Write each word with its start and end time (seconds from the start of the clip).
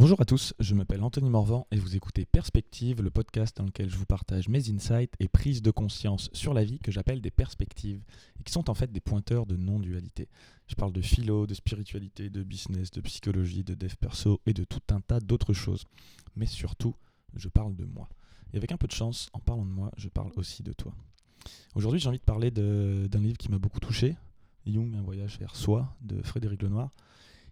Bonjour 0.00 0.18
à 0.18 0.24
tous, 0.24 0.54
je 0.58 0.74
m'appelle 0.74 1.02
Anthony 1.02 1.28
Morvan 1.28 1.66
et 1.70 1.76
vous 1.76 1.94
écoutez 1.94 2.24
Perspective, 2.24 3.02
le 3.02 3.10
podcast 3.10 3.58
dans 3.58 3.64
lequel 3.64 3.90
je 3.90 3.98
vous 3.98 4.06
partage 4.06 4.48
mes 4.48 4.70
insights 4.70 5.12
et 5.20 5.28
prises 5.28 5.60
de 5.60 5.70
conscience 5.70 6.30
sur 6.32 6.54
la 6.54 6.64
vie 6.64 6.78
que 6.78 6.90
j'appelle 6.90 7.20
des 7.20 7.30
perspectives 7.30 8.02
et 8.38 8.42
qui 8.42 8.50
sont 8.50 8.70
en 8.70 8.74
fait 8.74 8.90
des 8.90 9.02
pointeurs 9.02 9.44
de 9.44 9.58
non-dualité. 9.58 10.26
Je 10.68 10.74
parle 10.74 10.94
de 10.94 11.02
philo, 11.02 11.46
de 11.46 11.52
spiritualité, 11.52 12.30
de 12.30 12.42
business, 12.42 12.90
de 12.90 13.02
psychologie, 13.02 13.62
de 13.62 13.74
dev 13.74 13.92
perso 13.96 14.40
et 14.46 14.54
de 14.54 14.64
tout 14.64 14.80
un 14.88 15.02
tas 15.02 15.20
d'autres 15.20 15.52
choses. 15.52 15.84
Mais 16.34 16.46
surtout, 16.46 16.94
je 17.36 17.50
parle 17.50 17.76
de 17.76 17.84
moi. 17.84 18.08
Et 18.54 18.56
avec 18.56 18.72
un 18.72 18.78
peu 18.78 18.86
de 18.86 18.92
chance, 18.92 19.28
en 19.34 19.38
parlant 19.38 19.66
de 19.66 19.70
moi, 19.70 19.92
je 19.98 20.08
parle 20.08 20.32
aussi 20.36 20.62
de 20.62 20.72
toi. 20.72 20.94
Aujourd'hui, 21.74 22.00
j'ai 22.00 22.08
envie 22.08 22.18
de 22.18 22.24
parler 22.24 22.50
d'un 22.50 23.20
livre 23.20 23.36
qui 23.36 23.50
m'a 23.50 23.58
beaucoup 23.58 23.80
touché, 23.80 24.16
Jung, 24.66 24.96
un 24.96 25.02
voyage 25.02 25.38
vers 25.38 25.54
soi, 25.54 25.94
de 26.00 26.22
Frédéric 26.22 26.62
Lenoir, 26.62 26.88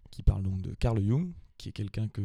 qui 0.09 0.23
parle 0.23 0.41
donc 0.41 0.63
de 0.63 0.73
Carl 0.73 0.99
Jung, 0.99 1.31
qui 1.59 1.69
est 1.69 1.73
quelqu'un 1.73 2.07
que, 2.07 2.21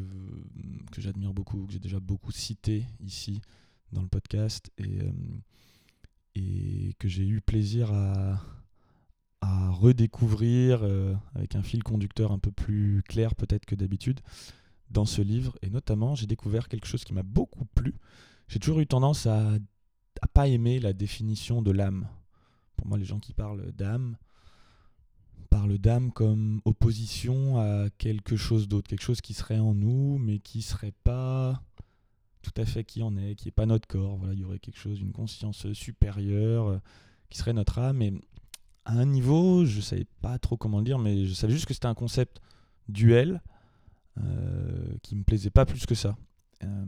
que 0.93 1.03
j'admire 1.03 1.35
beaucoup, 1.35 1.67
que 1.67 1.73
j'ai 1.73 1.81
déjà 1.81 2.01
beaucoup 2.01 2.31
cité 2.31 2.87
ici 3.01 3.43
dans 3.93 4.01
le 4.01 4.09
podcast 4.09 4.71
et, 4.79 5.01
euh, 5.01 5.13
et 6.37 6.95
que 6.99 7.09
j'ai 7.09 7.27
eu 7.27 7.41
plaisir 7.41 7.93
à, 7.93 8.41
à 9.41 9.71
redécouvrir 9.71 10.81
euh, 10.83 11.15
avec 11.35 11.57
un 11.57 11.63
fil 11.63 11.83
conducteur 11.83 12.31
un 12.31 12.39
peu 12.39 12.53
plus 12.53 13.03
clair 13.09 13.35
peut-être 13.35 13.67
que 13.67 13.75
d'habitude 13.75 14.21
dans 14.91 15.05
ce 15.05 15.21
livre. 15.21 15.59
Et 15.63 15.69
notamment, 15.69 16.15
j'ai 16.15 16.27
découvert 16.27 16.69
quelque 16.69 16.87
chose 16.87 17.05
qui 17.05 17.13
m'a 17.13 17.25
beaucoup 17.25 17.65
plu. 17.65 17.95
J'ai 18.47 18.61
toujours 18.61 18.81
eu 18.81 18.87
tendance 18.87 19.27
à 19.27 19.51
ne 19.51 19.59
pas 20.33 20.47
aimer 20.47 20.79
la 20.79 20.93
définition 20.93 21.61
de 21.61 21.73
l'âme. 21.73 22.07
Pour 22.77 22.87
moi, 22.87 22.99
les 22.99 23.05
gens 23.05 23.19
qui 23.19 23.33
parlent 23.33 23.73
d'âme, 23.73 24.17
parle 25.55 25.79
d'âme 25.79 26.11
comme 26.11 26.61
opposition 26.65 27.61
à 27.61 27.89
quelque 27.97 28.35
chose 28.35 28.67
d'autre, 28.67 28.89
quelque 28.89 29.05
chose 29.05 29.21
qui 29.21 29.35
serait 29.35 29.61
en 29.61 29.73
nous, 29.73 30.19
mais 30.19 30.41
qui 30.41 30.63
serait 30.63 30.95
pas 31.05 31.63
tout 32.43 32.51
à 32.57 32.65
fait 32.65 32.83
qui 32.83 33.05
en 33.05 33.17
est, 33.17 33.37
qui 33.37 33.47
n'est 33.47 33.53
pas 33.53 33.65
notre 33.65 33.87
corps. 33.87 34.17
Voilà, 34.17 34.35
il 34.35 34.41
y 34.41 34.45
aurait 34.45 34.59
quelque 34.59 34.81
chose, 34.81 35.01
une 35.01 35.13
conscience 35.13 35.73
supérieure, 35.73 36.67
euh, 36.67 36.79
qui 37.31 37.39
serait 37.39 37.53
notre 37.53 37.79
âme. 37.79 38.03
Et 38.03 38.13
à 38.85 38.95
un 38.95 39.07
niveau, 39.07 39.65
je 39.65 39.77
ne 39.77 39.83
savais 39.83 40.07
pas 40.23 40.41
trop 40.41 40.57
comment 40.57 40.79
le 40.79 40.85
dire, 40.85 40.99
mais 40.99 41.25
je 41.25 41.35
savais 41.35 41.53
juste 41.53 41.67
que 41.67 41.75
c'était 41.75 41.87
un 41.87 41.95
concept 41.95 42.41
duel 42.89 43.41
euh, 44.19 44.97
qui 45.03 45.15
me 45.15 45.23
plaisait 45.23 45.51
pas 45.51 45.67
plus 45.67 45.87
que 45.87 45.95
ça. 45.95 46.17
Euh, 46.65 46.85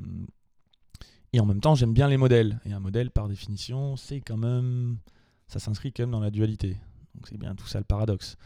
et 1.33 1.39
en 1.39 1.47
même 1.47 1.61
temps, 1.61 1.77
j'aime 1.77 1.95
bien 1.95 2.09
les 2.09 2.17
modèles. 2.17 2.59
Et 2.65 2.73
un 2.73 2.81
modèle, 2.81 3.13
par 3.13 3.29
définition, 3.29 3.95
c'est 3.95 4.21
quand 4.21 4.39
même, 4.39 4.99
ça 5.47 5.61
s'inscrit 5.61 5.93
quand 5.93 6.03
même 6.03 6.11
dans 6.11 6.19
la 6.19 6.33
dualité. 6.33 6.79
C'est 7.25 7.39
bien 7.39 7.55
tout 7.55 7.67
ça 7.67 7.79
le 7.79 7.85
paradoxe. 7.85 8.37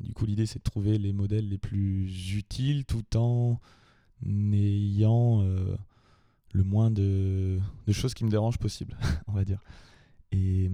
Du 0.00 0.12
coup, 0.12 0.26
l'idée, 0.26 0.46
c'est 0.46 0.58
de 0.58 0.64
trouver 0.64 0.98
les 0.98 1.12
modèles 1.12 1.48
les 1.48 1.58
plus 1.58 2.36
utiles 2.36 2.84
tout 2.84 3.16
en 3.16 3.60
ayant 4.24 5.42
euh, 5.42 5.76
le 6.52 6.64
moins 6.64 6.90
de, 6.90 7.58
choses 7.90 8.14
qui 8.14 8.24
me 8.24 8.30
dérangent 8.30 8.58
possible, 8.58 8.96
on 9.26 9.32
va 9.32 9.44
dire. 9.44 9.62
Et, 10.32 10.70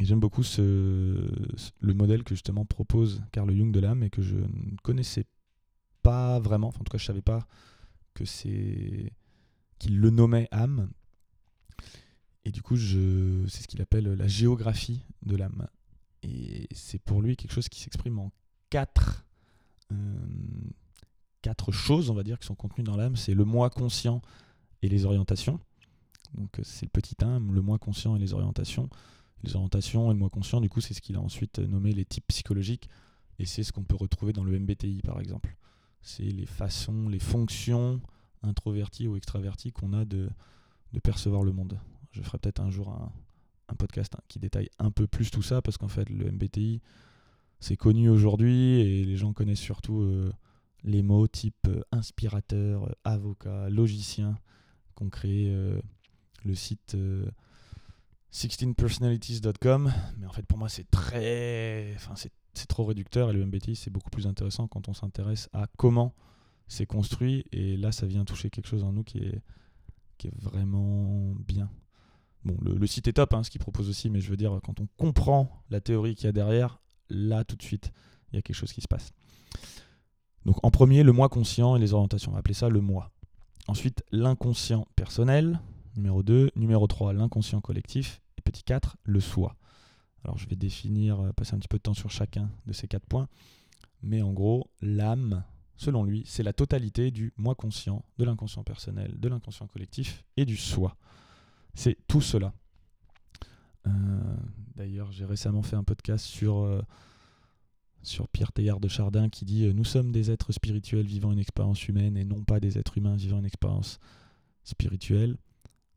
j'aime 0.00 0.20
beaucoup 0.20 0.42
le 0.56 1.94
modèle 1.94 2.24
que 2.24 2.34
justement 2.34 2.64
propose 2.64 3.22
Carl 3.32 3.54
Jung 3.54 3.70
de 3.70 3.80
l'âme 3.80 4.02
et 4.02 4.10
que 4.10 4.22
je 4.22 4.36
ne 4.36 4.76
connaissais 4.82 5.26
pas 6.02 6.38
vraiment. 6.40 6.68
en 6.68 6.72
tout 6.72 6.84
cas, 6.84 6.98
je 6.98 7.04
ne 7.04 7.06
savais 7.06 7.22
pas 7.22 7.46
qu'il 9.78 10.00
le 10.00 10.10
nommait 10.10 10.48
âme. 10.50 10.90
Et 12.44 12.50
du 12.50 12.62
coup, 12.62 12.76
c'est 12.76 13.62
ce 13.62 13.68
qu'il 13.68 13.82
appelle 13.82 14.14
la 14.14 14.26
géographie 14.26 15.04
de 15.22 15.36
l'âme. 15.36 15.68
Et 16.22 16.68
c'est 16.72 16.98
pour 16.98 17.22
lui 17.22 17.36
quelque 17.36 17.52
chose 17.52 17.68
qui 17.68 17.80
s'exprime 17.80 18.18
en 18.18 18.32
quatre, 18.68 19.24
euh, 19.92 19.96
quatre 21.42 21.72
choses, 21.72 22.10
on 22.10 22.14
va 22.14 22.22
dire, 22.22 22.38
qui 22.38 22.46
sont 22.46 22.54
contenues 22.54 22.84
dans 22.84 22.96
l'âme. 22.96 23.16
C'est 23.16 23.34
le 23.34 23.44
moi 23.44 23.70
conscient 23.70 24.22
et 24.82 24.88
les 24.88 25.04
orientations. 25.04 25.60
Donc 26.34 26.58
euh, 26.58 26.62
c'est 26.64 26.86
le 26.86 26.90
petit 26.90 27.16
1, 27.20 27.40
le 27.40 27.62
moi 27.62 27.78
conscient 27.78 28.16
et 28.16 28.18
les 28.18 28.34
orientations. 28.34 28.88
Les 29.42 29.56
orientations 29.56 30.10
et 30.10 30.14
le 30.14 30.18
moi 30.18 30.28
conscient, 30.28 30.60
du 30.60 30.68
coup, 30.68 30.80
c'est 30.80 30.94
ce 30.94 31.00
qu'il 31.00 31.16
a 31.16 31.20
ensuite 31.20 31.58
nommé 31.58 31.92
les 31.92 32.04
types 32.04 32.26
psychologiques. 32.28 32.88
Et 33.38 33.46
c'est 33.46 33.62
ce 33.62 33.72
qu'on 33.72 33.84
peut 33.84 33.96
retrouver 33.96 34.34
dans 34.34 34.44
le 34.44 34.58
MBTI, 34.58 35.00
par 35.02 35.18
exemple. 35.18 35.56
C'est 36.02 36.24
les 36.24 36.46
façons, 36.46 37.08
les 37.08 37.18
fonctions 37.18 38.00
introverties 38.42 39.08
ou 39.08 39.16
extraverties 39.16 39.72
qu'on 39.72 39.94
a 39.94 40.04
de, 40.04 40.30
de 40.92 40.98
percevoir 41.00 41.42
le 41.42 41.52
monde. 41.52 41.78
Je 42.12 42.22
ferai 42.22 42.38
peut-être 42.38 42.60
un 42.60 42.70
jour 42.70 42.90
un, 42.90 43.10
un 43.70 43.74
podcast 43.74 44.14
hein, 44.16 44.22
qui 44.28 44.38
détaille 44.38 44.68
un 44.78 44.90
peu 44.90 45.06
plus 45.06 45.30
tout 45.30 45.42
ça, 45.42 45.62
parce 45.62 45.78
qu'en 45.78 45.88
fait, 45.88 46.08
le 46.08 46.30
MBTI, 46.30 46.80
c'est 47.60 47.76
connu 47.76 48.08
aujourd'hui 48.08 48.80
et 48.80 49.04
les 49.04 49.16
gens 49.16 49.32
connaissent 49.32 49.60
surtout 49.60 50.00
euh, 50.00 50.32
les 50.82 51.02
mots 51.02 51.28
type 51.28 51.68
euh, 51.68 51.82
inspirateur, 51.92 52.84
euh, 52.84 52.92
avocat, 53.04 53.68
logicien, 53.68 54.38
qu'ont 54.94 55.10
créé 55.10 55.54
le 56.44 56.54
site 56.54 56.96
16personalities.com. 58.32 59.92
Mais 60.18 60.26
en 60.26 60.32
fait, 60.32 60.44
pour 60.44 60.58
moi, 60.58 60.68
c'est 60.68 60.90
très. 60.90 61.94
Enfin, 61.96 62.14
c'est 62.16 62.66
trop 62.66 62.84
réducteur 62.84 63.30
et 63.30 63.32
le 63.32 63.46
MBTI, 63.46 63.76
c'est 63.76 63.90
beaucoup 63.90 64.10
plus 64.10 64.26
intéressant 64.26 64.66
quand 64.68 64.88
on 64.88 64.94
s'intéresse 64.94 65.48
à 65.52 65.68
comment 65.78 66.14
c'est 66.68 66.86
construit. 66.86 67.44
Et 67.52 67.76
là, 67.76 67.92
ça 67.92 68.06
vient 68.06 68.24
toucher 68.24 68.50
quelque 68.50 68.68
chose 68.68 68.84
en 68.84 68.92
nous 68.92 69.04
qui 69.04 69.18
est, 69.18 69.40
qui 70.18 70.28
est 70.28 70.34
vraiment 70.36 71.34
bien. 71.46 71.70
Bon, 72.44 72.56
le, 72.62 72.86
site 72.86 73.06
est 73.08 73.14
top, 73.14 73.34
hein, 73.34 73.42
ce 73.42 73.50
qu'il 73.50 73.60
propose 73.60 73.88
aussi, 73.88 74.08
mais 74.08 74.20
je 74.20 74.30
veux 74.30 74.36
dire, 74.36 74.58
quand 74.64 74.80
on 74.80 74.88
comprend 74.96 75.62
la 75.68 75.80
théorie 75.80 76.14
qu'il 76.14 76.24
y 76.24 76.28
a 76.28 76.32
derrière, 76.32 76.80
là, 77.10 77.44
tout 77.44 77.56
de 77.56 77.62
suite, 77.62 77.92
il 78.32 78.36
y 78.36 78.38
a 78.38 78.42
quelque 78.42 78.56
chose 78.56 78.72
qui 78.72 78.80
se 78.80 78.88
passe. 78.88 79.12
Donc, 80.46 80.56
en 80.64 80.70
premier, 80.70 81.02
le 81.02 81.12
moi 81.12 81.28
conscient 81.28 81.76
et 81.76 81.78
les 81.78 81.92
orientations. 81.92 82.30
On 82.30 82.34
va 82.34 82.40
appeler 82.40 82.54
ça 82.54 82.68
le 82.68 82.80
moi. 82.80 83.10
Ensuite, 83.68 84.02
l'inconscient 84.10 84.86
personnel. 84.96 85.60
Numéro 85.96 86.22
2. 86.22 86.52
Numéro 86.56 86.86
3, 86.86 87.12
l'inconscient 87.12 87.60
collectif. 87.60 88.22
Et 88.38 88.42
petit 88.42 88.62
4, 88.62 88.96
le 89.04 89.20
soi. 89.20 89.56
Alors, 90.24 90.38
je 90.38 90.48
vais 90.48 90.56
définir, 90.56 91.20
euh, 91.20 91.32
passer 91.32 91.54
un 91.54 91.58
petit 91.58 91.68
peu 91.68 91.76
de 91.76 91.82
temps 91.82 91.94
sur 91.94 92.10
chacun 92.10 92.50
de 92.66 92.72
ces 92.72 92.88
quatre 92.88 93.06
points. 93.06 93.28
Mais 94.02 94.22
en 94.22 94.32
gros, 94.32 94.70
l'âme, 94.80 95.44
selon 95.76 96.04
lui, 96.04 96.22
c'est 96.26 96.42
la 96.42 96.52
totalité 96.52 97.10
du 97.10 97.32
moi 97.36 97.54
conscient, 97.54 98.04
de 98.18 98.24
l'inconscient 98.24 98.64
personnel, 98.64 99.18
de 99.18 99.28
l'inconscient 99.28 99.66
collectif 99.66 100.24
et 100.36 100.46
du 100.46 100.56
soi. 100.56 100.96
C'est 101.74 101.96
tout 102.06 102.20
cela. 102.20 102.52
Euh, 103.86 103.90
d'ailleurs, 104.76 105.10
j'ai 105.12 105.24
récemment 105.24 105.62
fait 105.62 105.76
un 105.76 105.84
podcast 105.84 106.24
sur, 106.24 106.58
euh, 106.58 106.82
sur 108.02 108.28
Pierre 108.28 108.52
Teilhard 108.52 108.80
de 108.80 108.88
Chardin 108.88 109.28
qui 109.28 109.44
dit 109.44 109.66
euh, 109.66 109.72
Nous 109.72 109.84
sommes 109.84 110.12
des 110.12 110.30
êtres 110.30 110.52
spirituels 110.52 111.06
vivant 111.06 111.32
une 111.32 111.38
expérience 111.38 111.86
humaine 111.88 112.16
et 112.16 112.24
non 112.24 112.42
pas 112.42 112.60
des 112.60 112.78
êtres 112.78 112.98
humains 112.98 113.16
vivant 113.16 113.38
une 113.38 113.46
expérience 113.46 113.98
spirituelle. 114.64 115.36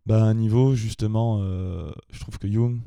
Bah, 0.06 0.24
à 0.24 0.28
un 0.28 0.34
niveau, 0.34 0.76
justement, 0.76 1.42
je 1.42 2.20
trouve 2.20 2.38
que 2.38 2.52
Jung 2.52 2.82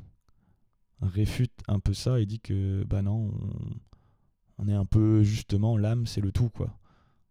réfute 1.01 1.53
un 1.67 1.81
peu 1.81 1.95
ça 1.95 2.21
et 2.21 2.27
dit 2.27 2.41
que 2.41 2.85
bah 2.85 3.01
non, 3.01 3.31
on, 3.33 4.65
on 4.65 4.69
est 4.69 4.75
un 4.75 4.85
peu 4.85 5.23
justement 5.23 5.79
l'âme, 5.79 6.07
c'est 6.07 6.21
le 6.21 6.31
tout 6.31 6.51
quoi 6.51 6.79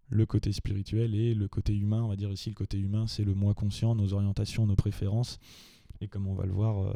le 0.10 0.26
côté 0.26 0.52
spirituel 0.52 1.16
et 1.16 1.34
le 1.34 1.48
côté 1.48 1.76
humain. 1.76 2.04
On 2.04 2.08
va 2.08 2.16
dire 2.16 2.32
ici 2.32 2.50
le 2.50 2.56
côté 2.56 2.78
humain, 2.78 3.08
c'est 3.08 3.24
le 3.24 3.34
moi 3.34 3.54
conscient, 3.54 3.96
nos 3.96 4.14
orientations, 4.14 4.66
nos 4.66 4.76
préférences. 4.76 5.40
Et 6.02 6.08
comme 6.08 6.28
on 6.28 6.36
va 6.36 6.46
le 6.46 6.54
voir, 6.54 6.84
euh, 6.84 6.94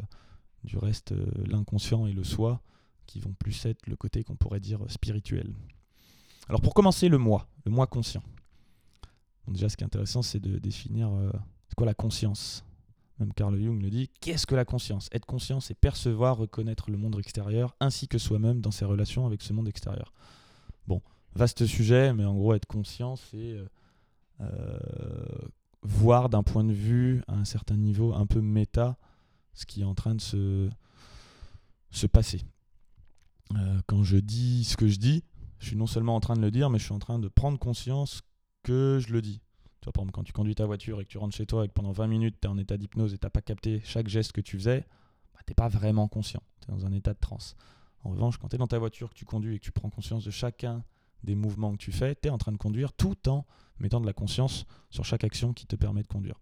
du 0.64 0.76
reste, 0.76 1.12
euh, 1.12 1.26
l'inconscient 1.46 2.06
et 2.06 2.12
le 2.12 2.24
soi, 2.24 2.60
qui 3.06 3.20
vont 3.20 3.32
plus 3.32 3.66
être 3.66 3.86
le 3.86 3.96
côté 3.96 4.22
qu'on 4.22 4.36
pourrait 4.36 4.60
dire 4.60 4.80
spirituel. 4.88 5.54
Alors 6.48 6.60
pour 6.60 6.74
commencer, 6.74 7.08
le 7.08 7.18
moi, 7.18 7.48
le 7.64 7.70
moi 7.70 7.86
conscient. 7.86 8.22
déjà, 9.48 9.68
ce 9.68 9.76
qui 9.76 9.82
est 9.82 9.86
intéressant, 9.86 10.22
c'est 10.22 10.40
de 10.40 10.58
définir 10.58 11.10
euh, 11.10 11.30
c'est 11.68 11.74
quoi 11.74 11.86
la 11.86 11.94
conscience. 11.94 12.64
Même 13.18 13.32
Carl 13.34 13.60
Jung 13.60 13.82
le 13.82 13.90
dit, 13.90 14.08
qu'est-ce 14.20 14.46
que 14.46 14.54
la 14.54 14.64
conscience? 14.64 15.08
Être 15.12 15.26
conscient, 15.26 15.60
c'est 15.60 15.74
percevoir, 15.74 16.38
reconnaître 16.38 16.90
le 16.90 16.96
monde 16.96 17.18
extérieur, 17.18 17.76
ainsi 17.78 18.08
que 18.08 18.16
soi-même 18.18 18.60
dans 18.60 18.70
ses 18.70 18.84
relations 18.84 19.26
avec 19.26 19.42
ce 19.42 19.52
monde 19.52 19.68
extérieur. 19.68 20.12
Bon, 20.86 21.02
vaste 21.34 21.66
sujet, 21.66 22.12
mais 22.12 22.24
en 22.24 22.34
gros, 22.34 22.54
être 22.54 22.66
conscient, 22.66 23.16
c'est 23.16 23.36
euh, 23.36 23.66
euh, 24.40 24.78
voir 25.82 26.28
d'un 26.28 26.42
point 26.42 26.64
de 26.64 26.72
vue, 26.72 27.22
à 27.28 27.34
un 27.34 27.44
certain 27.44 27.76
niveau, 27.76 28.14
un 28.14 28.26
peu 28.26 28.40
méta, 28.40 28.98
ce 29.54 29.66
qui 29.66 29.82
est 29.82 29.84
en 29.84 29.94
train 29.94 30.14
de 30.14 30.20
se, 30.20 30.68
se 31.90 32.06
passer. 32.06 32.42
Euh, 33.56 33.80
quand 33.86 34.02
je 34.02 34.16
dis 34.16 34.64
ce 34.64 34.76
que 34.76 34.88
je 34.88 34.98
dis, 34.98 35.24
je 35.58 35.66
suis 35.66 35.76
non 35.76 35.86
seulement 35.86 36.14
en 36.14 36.20
train 36.20 36.34
de 36.34 36.40
le 36.40 36.50
dire, 36.50 36.70
mais 36.70 36.78
je 36.78 36.84
suis 36.84 36.94
en 36.94 36.98
train 36.98 37.18
de 37.18 37.28
prendre 37.28 37.58
conscience 37.58 38.22
que 38.62 38.98
je 39.00 39.12
le 39.12 39.22
dis. 39.22 39.40
Tu 39.80 39.86
vois, 39.86 39.92
par 39.92 40.02
exemple, 40.02 40.14
quand 40.14 40.24
tu 40.24 40.32
conduis 40.32 40.54
ta 40.54 40.66
voiture 40.66 41.00
et 41.00 41.04
que 41.04 41.10
tu 41.10 41.18
rentres 41.18 41.36
chez 41.36 41.46
toi 41.46 41.64
et 41.64 41.68
que 41.68 41.72
pendant 41.72 41.92
20 41.92 42.06
minutes, 42.06 42.36
tu 42.40 42.46
es 42.46 42.50
en 42.50 42.58
état 42.58 42.76
d'hypnose 42.76 43.14
et 43.14 43.18
tu 43.18 43.24
n'as 43.24 43.30
pas 43.30 43.40
capté 43.40 43.80
chaque 43.84 44.08
geste 44.08 44.32
que 44.32 44.40
tu 44.40 44.58
faisais, 44.58 44.86
bah, 45.34 45.40
tu 45.46 45.50
n'es 45.50 45.54
pas 45.54 45.68
vraiment 45.68 46.06
conscient. 46.06 46.42
Tu 46.60 46.70
es 46.70 46.74
dans 46.74 46.86
un 46.86 46.92
état 46.92 47.14
de 47.14 47.18
transe. 47.18 47.56
En 48.04 48.10
revanche, 48.10 48.38
quand 48.38 48.48
tu 48.48 48.56
es 48.56 48.58
dans 48.58 48.66
ta 48.66 48.78
voiture, 48.78 49.10
que 49.10 49.14
tu 49.14 49.24
conduis 49.24 49.56
et 49.56 49.58
que 49.58 49.64
tu 49.64 49.72
prends 49.72 49.90
conscience 49.90 50.24
de 50.24 50.30
chacun 50.30 50.84
des 51.24 51.34
mouvements 51.34 51.72
que 51.72 51.78
tu 51.78 51.92
fais, 51.92 52.14
tu 52.14 52.28
es 52.28 52.30
en 52.30 52.38
train 52.38 52.52
de 52.52 52.56
conduire 52.56 52.92
tout 52.92 53.28
en 53.28 53.44
mettant 53.78 54.00
de 54.00 54.06
la 54.06 54.12
conscience 54.12 54.66
sur 54.90 55.04
chaque 55.04 55.24
action 55.24 55.52
qui 55.52 55.66
te 55.66 55.76
permet 55.76 56.02
de 56.02 56.08
conduire. 56.08 56.38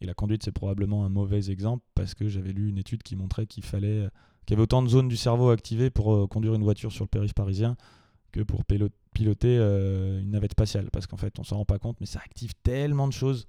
Et 0.00 0.06
la 0.06 0.14
conduite, 0.14 0.44
c'est 0.44 0.52
probablement 0.52 1.04
un 1.04 1.08
mauvais 1.08 1.50
exemple 1.50 1.84
parce 1.94 2.14
que 2.14 2.28
j'avais 2.28 2.52
lu 2.52 2.68
une 2.68 2.78
étude 2.78 3.02
qui 3.02 3.16
montrait 3.16 3.46
qu'il 3.46 3.64
fallait 3.64 4.08
qu'il 4.48 4.54
y 4.54 4.56
avait 4.56 4.62
autant 4.62 4.82
de 4.82 4.88
zones 4.88 5.08
du 5.08 5.16
cerveau 5.18 5.50
activées 5.50 5.90
pour 5.90 6.14
euh, 6.14 6.26
conduire 6.26 6.54
une 6.54 6.62
voiture 6.62 6.90
sur 6.90 7.04
le 7.04 7.08
périph' 7.08 7.34
parisien 7.34 7.76
que 8.32 8.40
pour 8.40 8.64
piloter 8.64 9.58
euh, 9.58 10.22
une 10.22 10.30
navette 10.30 10.52
spatiale. 10.52 10.88
Parce 10.90 11.06
qu'en 11.06 11.18
fait, 11.18 11.38
on 11.38 11.44
s'en 11.44 11.58
rend 11.58 11.64
pas 11.66 11.78
compte, 11.78 11.98
mais 12.00 12.06
ça 12.06 12.20
active 12.24 12.54
tellement 12.62 13.08
de 13.08 13.12
choses. 13.12 13.46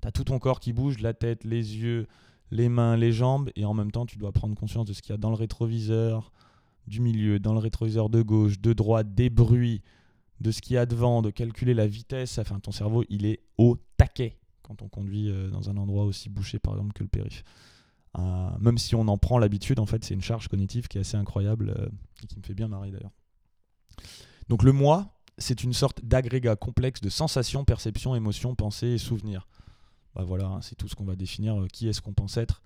Tu 0.00 0.08
as 0.08 0.10
tout 0.10 0.24
ton 0.24 0.38
corps 0.38 0.60
qui 0.60 0.72
bouge, 0.72 1.00
la 1.00 1.12
tête, 1.12 1.44
les 1.44 1.76
yeux, 1.76 2.06
les 2.50 2.70
mains, 2.70 2.96
les 2.96 3.12
jambes, 3.12 3.50
et 3.56 3.66
en 3.66 3.74
même 3.74 3.90
temps, 3.90 4.06
tu 4.06 4.16
dois 4.16 4.32
prendre 4.32 4.54
conscience 4.54 4.86
de 4.86 4.94
ce 4.94 5.02
qu'il 5.02 5.10
y 5.10 5.14
a 5.14 5.18
dans 5.18 5.28
le 5.28 5.36
rétroviseur 5.36 6.32
du 6.86 7.00
milieu, 7.02 7.38
dans 7.38 7.52
le 7.52 7.58
rétroviseur 7.58 8.08
de 8.08 8.22
gauche, 8.22 8.58
de 8.58 8.72
droite, 8.72 9.14
des 9.14 9.28
bruits, 9.28 9.82
de 10.40 10.50
ce 10.50 10.60
qu'il 10.60 10.74
y 10.74 10.78
a 10.78 10.86
devant, 10.86 11.22
de 11.22 11.30
calculer 11.30 11.74
la 11.74 11.86
vitesse. 11.86 12.38
Enfin, 12.38 12.60
ton 12.60 12.72
cerveau, 12.72 13.04
il 13.08 13.26
est 13.26 13.40
au 13.56 13.76
taquet 13.96 14.38
quand 14.68 14.82
on 14.82 14.88
conduit 14.88 15.30
euh, 15.30 15.48
dans 15.48 15.70
un 15.70 15.76
endroit 15.76 16.04
aussi 16.04 16.28
bouché, 16.28 16.58
par 16.58 16.74
exemple, 16.74 16.92
que 16.92 17.02
le 17.02 17.08
périph'. 17.08 17.42
Euh, 18.18 18.50
même 18.60 18.78
si 18.78 18.94
on 18.94 19.08
en 19.08 19.18
prend 19.18 19.38
l'habitude, 19.38 19.78
en 19.78 19.86
fait, 19.86 20.04
c'est 20.04 20.14
une 20.14 20.22
charge 20.22 20.48
cognitive 20.48 20.88
qui 20.88 20.98
est 20.98 21.00
assez 21.00 21.16
incroyable 21.16 21.70
euh, 21.70 21.88
et 22.22 22.26
qui 22.26 22.38
me 22.38 22.42
fait 22.42 22.54
bien 22.54 22.68
marrer 22.68 22.90
d'ailleurs. 22.90 23.12
Donc 24.48 24.62
le 24.62 24.72
moi, 24.72 25.14
c'est 25.38 25.62
une 25.62 25.72
sorte 25.72 26.04
d'agrégat 26.04 26.56
complexe 26.56 27.00
de 27.00 27.08
sensations, 27.08 27.64
perceptions, 27.64 28.14
émotions, 28.14 28.54
pensées 28.54 28.88
et 28.88 28.98
souvenirs. 28.98 29.48
Bah 30.14 30.24
voilà, 30.24 30.46
hein, 30.46 30.62
c'est 30.62 30.74
tout 30.74 30.88
ce 30.88 30.94
qu'on 30.94 31.04
va 31.04 31.16
définir. 31.16 31.56
qui 31.72 31.88
est-ce 31.88 32.00
qu'on 32.00 32.14
pense 32.14 32.36
être 32.36 32.62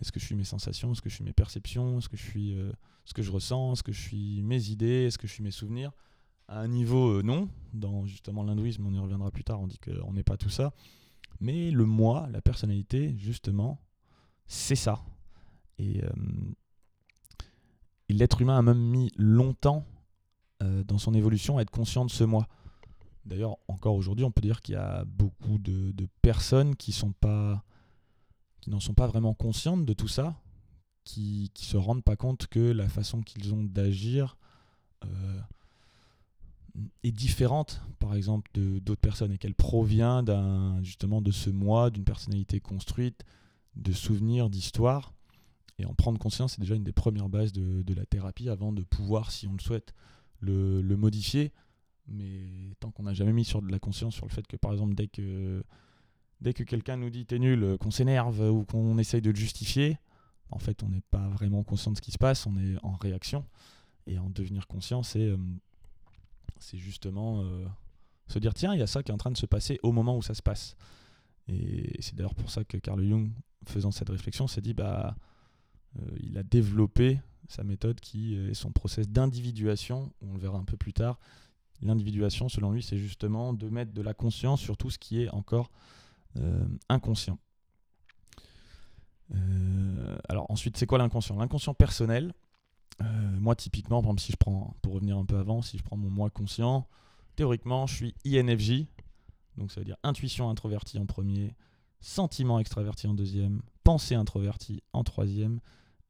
Est-ce 0.00 0.12
que 0.12 0.20
je 0.20 0.26
suis 0.26 0.34
mes 0.34 0.44
sensations 0.44 0.92
Est-ce 0.92 1.02
que 1.02 1.10
je 1.10 1.14
suis 1.14 1.24
mes 1.24 1.32
perceptions 1.32 1.98
Est-ce 1.98 2.08
que 2.08 2.16
je 2.16 2.22
suis 2.22 2.56
ce 3.04 3.14
que 3.14 3.22
je 3.22 3.30
ressens 3.30 3.72
Est-ce 3.72 3.82
que 3.82 3.92
je 3.92 4.00
suis 4.00 4.42
mes 4.42 4.68
idées 4.68 5.06
Est-ce 5.06 5.18
que 5.18 5.26
je 5.26 5.32
suis 5.32 5.42
mes 5.42 5.50
souvenirs 5.50 5.92
À 6.48 6.60
un 6.60 6.68
niveau, 6.68 7.22
non. 7.22 7.48
Dans 7.72 8.06
justement 8.06 8.42
l'hindouisme, 8.42 8.86
on 8.86 8.92
y 8.92 8.98
reviendra 8.98 9.30
plus 9.30 9.44
tard, 9.44 9.60
on 9.60 9.66
dit 9.66 9.78
qu'on 9.78 10.12
n'est 10.12 10.22
pas 10.22 10.36
tout 10.36 10.50
ça. 10.50 10.72
Mais 11.40 11.70
le 11.70 11.86
moi, 11.86 12.28
la 12.30 12.40
personnalité, 12.40 13.16
justement, 13.18 13.80
c'est 14.46 14.76
ça. 14.76 15.02
Euh, 15.80 16.08
et, 18.08 18.12
l'être 18.12 18.40
humain 18.40 18.58
a 18.58 18.62
même 18.62 18.78
mis 18.78 19.10
longtemps 19.16 19.84
euh, 20.62 20.84
dans 20.84 20.98
son 20.98 21.14
évolution 21.14 21.58
à 21.58 21.62
être 21.62 21.70
conscient 21.70 22.04
de 22.04 22.10
ce 22.10 22.24
moi. 22.24 22.46
D'ailleurs, 23.24 23.56
encore 23.68 23.94
aujourd'hui, 23.94 24.24
on 24.24 24.30
peut 24.30 24.40
dire 24.40 24.60
qu'il 24.60 24.74
y 24.74 24.78
a 24.78 25.04
beaucoup 25.04 25.58
de, 25.58 25.92
personnes 26.20 26.76
qui 26.76 26.92
sont 26.92 27.12
pas 27.12 27.64
qui 28.60 28.70
n'en 28.70 28.78
sont 28.78 28.94
pas 28.94 29.08
vraiment 29.08 29.34
conscientes 29.34 29.84
de 29.84 29.92
tout 29.92 30.06
ça, 30.06 30.36
qui 31.02 31.50
ne 31.56 31.60
se 31.60 31.76
rendent 31.76 32.04
pas 32.04 32.14
compte 32.14 32.46
que 32.46 32.60
la 32.60 32.88
façon 32.88 33.20
qu'ils 33.20 33.52
ont 33.54 33.64
d'agir 33.64 34.36
euh, 35.04 35.40
est 37.02 37.12
différente, 37.12 37.82
par 37.98 38.14
exemple, 38.14 38.50
de 38.54 38.78
d'autres 38.78 39.00
personnes 39.00 39.32
et 39.32 39.38
qu'elle 39.38 39.54
provient 39.54 40.22
d'un 40.22 40.82
justement 40.82 41.20
de 41.20 41.30
ce 41.30 41.50
moi, 41.50 41.90
d'une 41.90 42.04
personnalité 42.04 42.60
construite, 42.60 43.24
de 43.76 43.92
souvenirs, 43.92 44.50
d'histoires. 44.50 45.12
Et 45.78 45.84
en 45.84 45.94
prendre 45.94 46.18
conscience, 46.18 46.54
c'est 46.54 46.60
déjà 46.60 46.74
une 46.74 46.84
des 46.84 46.92
premières 46.92 47.28
bases 47.28 47.52
de, 47.52 47.94
la 47.94 48.06
thérapie 48.06 48.48
avant 48.48 48.72
de 48.72 48.82
pouvoir, 48.82 49.30
si 49.30 49.46
on 49.46 49.52
le 49.52 49.60
souhaite, 49.60 49.94
le, 50.40 50.82
modifier. 50.96 51.52
Mais 52.08 52.74
tant 52.80 52.90
qu'on 52.90 53.04
n'a 53.04 53.14
jamais 53.14 53.32
mis 53.32 53.44
sur 53.44 53.62
de 53.62 53.70
la 53.70 53.78
conscience 53.78 54.14
sur 54.14 54.26
le 54.26 54.32
fait 54.32 54.46
que, 54.46 54.56
par 54.56 54.72
exemple, 54.72 54.94
dès 54.94 55.08
que, 55.08 55.62
dès 56.40 56.52
que 56.52 56.62
quelqu'un 56.62 56.96
nous 56.96 57.10
dit 57.10 57.26
t'es 57.26 57.38
nul, 57.38 57.76
qu'on 57.80 57.90
s'énerve 57.90 58.40
ou 58.50 58.64
qu'on 58.64 58.98
essaye 58.98 59.22
de 59.22 59.30
le 59.30 59.36
justifier, 59.36 59.98
en 60.50 60.58
fait, 60.58 60.82
on 60.82 60.88
n'est 60.88 61.02
pas 61.10 61.28
vraiment 61.28 61.62
conscient 61.62 61.92
de 61.92 61.96
ce 61.96 62.02
qui 62.02 62.12
se 62.12 62.18
passe, 62.18 62.46
on 62.46 62.56
est 62.58 62.76
en 62.82 62.92
réaction. 62.92 63.44
Et 64.06 64.18
en 64.18 64.28
devenir 64.30 64.66
conscient, 64.66 65.02
c'est 65.02 65.32
euh, 66.74 66.78
justement 66.78 67.42
euh, 67.42 67.66
se 68.28 68.38
dire 68.38 68.54
tiens, 68.54 68.74
il 68.74 68.80
y 68.80 68.82
a 68.82 68.86
ça 68.86 69.02
qui 69.02 69.10
est 69.10 69.14
en 69.14 69.18
train 69.18 69.30
de 69.30 69.36
se 69.36 69.46
passer 69.46 69.78
au 69.82 69.92
moment 69.92 70.16
où 70.16 70.22
ça 70.22 70.34
se 70.34 70.42
passe. 70.42 70.76
Et 71.48 71.96
c'est 72.00 72.14
d'ailleurs 72.14 72.34
pour 72.34 72.50
ça 72.50 72.64
que 72.64 72.76
Carl 72.76 73.02
Jung 73.02 73.30
faisant 73.66 73.90
cette 73.90 74.08
réflexion, 74.08 74.46
s'est 74.46 74.60
dit 74.60 74.74
bah 74.74 75.16
euh, 75.98 76.16
il 76.20 76.38
a 76.38 76.42
développé 76.42 77.20
sa 77.48 77.64
méthode 77.64 78.00
qui 78.00 78.34
est 78.34 78.54
son 78.54 78.70
process 78.72 79.08
d'individuation, 79.08 80.12
on 80.22 80.34
le 80.34 80.38
verra 80.38 80.58
un 80.58 80.64
peu 80.64 80.76
plus 80.76 80.92
tard. 80.92 81.18
L'individuation, 81.82 82.48
selon 82.48 82.70
lui, 82.70 82.82
c'est 82.82 82.96
justement 82.96 83.52
de 83.52 83.68
mettre 83.68 83.92
de 83.92 84.02
la 84.02 84.14
conscience 84.14 84.60
sur 84.60 84.76
tout 84.76 84.90
ce 84.90 84.98
qui 84.98 85.20
est 85.20 85.28
encore 85.30 85.70
euh, 86.36 86.64
inconscient. 86.88 87.38
Alors 90.28 90.50
ensuite, 90.50 90.76
c'est 90.76 90.86
quoi 90.86 90.98
l'inconscient? 90.98 91.36
L'inconscient 91.36 91.72
personnel, 91.72 92.34
moi 93.00 93.56
typiquement, 93.56 94.02
si 94.18 94.32
je 94.32 94.36
prends, 94.36 94.76
pour 94.82 94.94
revenir 94.94 95.18
un 95.18 95.24
peu 95.24 95.36
avant, 95.36 95.62
si 95.62 95.78
je 95.78 95.82
prends 95.82 95.96
mon 95.96 96.10
moi 96.10 96.30
conscient, 96.30 96.86
théoriquement, 97.36 97.86
je 97.86 97.94
suis 97.94 98.14
INFJ, 98.24 98.86
donc 99.56 99.72
ça 99.72 99.80
veut 99.80 99.84
dire 99.84 99.96
intuition 100.02 100.48
introvertie 100.48 100.98
en 100.98 101.06
premier, 101.06 101.54
sentiment 102.00 102.58
extraverti 102.58 103.06
en 103.06 103.14
deuxième, 103.14 103.62
pensée 103.84 104.14
introvertie 104.14 104.82
en 104.92 105.04
troisième 105.04 105.60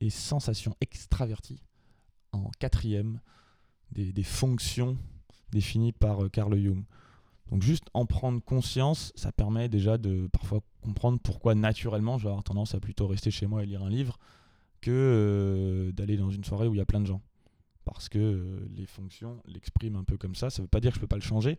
et 0.00 0.10
sensation 0.10 0.74
extravertie 0.80 1.62
en 2.32 2.50
quatrième 2.58 3.20
des, 3.92 4.22
fonctions 4.22 4.96
définies 5.50 5.92
par 5.92 6.24
euh, 6.24 6.28
Carl 6.28 6.56
Jung. 6.58 6.84
Donc 7.50 7.62
juste 7.62 7.84
en 7.92 8.06
prendre 8.06 8.42
conscience, 8.42 9.12
ça 9.16 9.32
permet 9.32 9.68
déjà 9.68 9.98
de 9.98 10.28
parfois 10.32 10.60
comprendre 10.80 11.20
pourquoi 11.22 11.54
naturellement 11.54 12.16
je 12.16 12.24
vais 12.24 12.30
avoir 12.30 12.42
tendance 12.42 12.74
à 12.74 12.80
plutôt 12.80 13.06
rester 13.06 13.30
chez 13.30 13.46
moi 13.46 13.62
et 13.62 13.66
lire 13.66 13.82
un 13.82 13.90
livre 13.90 14.18
que 14.82 14.90
euh, 14.90 15.92
d'aller 15.92 16.18
dans 16.18 16.30
une 16.30 16.44
soirée 16.44 16.68
où 16.68 16.74
il 16.74 16.78
y 16.78 16.82
a 16.82 16.86
plein 16.86 17.00
de 17.00 17.06
gens. 17.06 17.22
Parce 17.84 18.10
que 18.10 18.18
euh, 18.18 18.68
les 18.76 18.86
fonctions 18.86 19.42
l'expriment 19.46 19.96
un 19.96 20.04
peu 20.04 20.18
comme 20.18 20.34
ça. 20.34 20.50
Ça 20.50 20.60
ne 20.60 20.66
veut 20.66 20.68
pas 20.68 20.80
dire 20.80 20.90
que 20.90 20.96
je 20.96 20.98
ne 21.00 21.04
peux 21.04 21.08
pas 21.08 21.16
le 21.16 21.22
changer. 21.22 21.58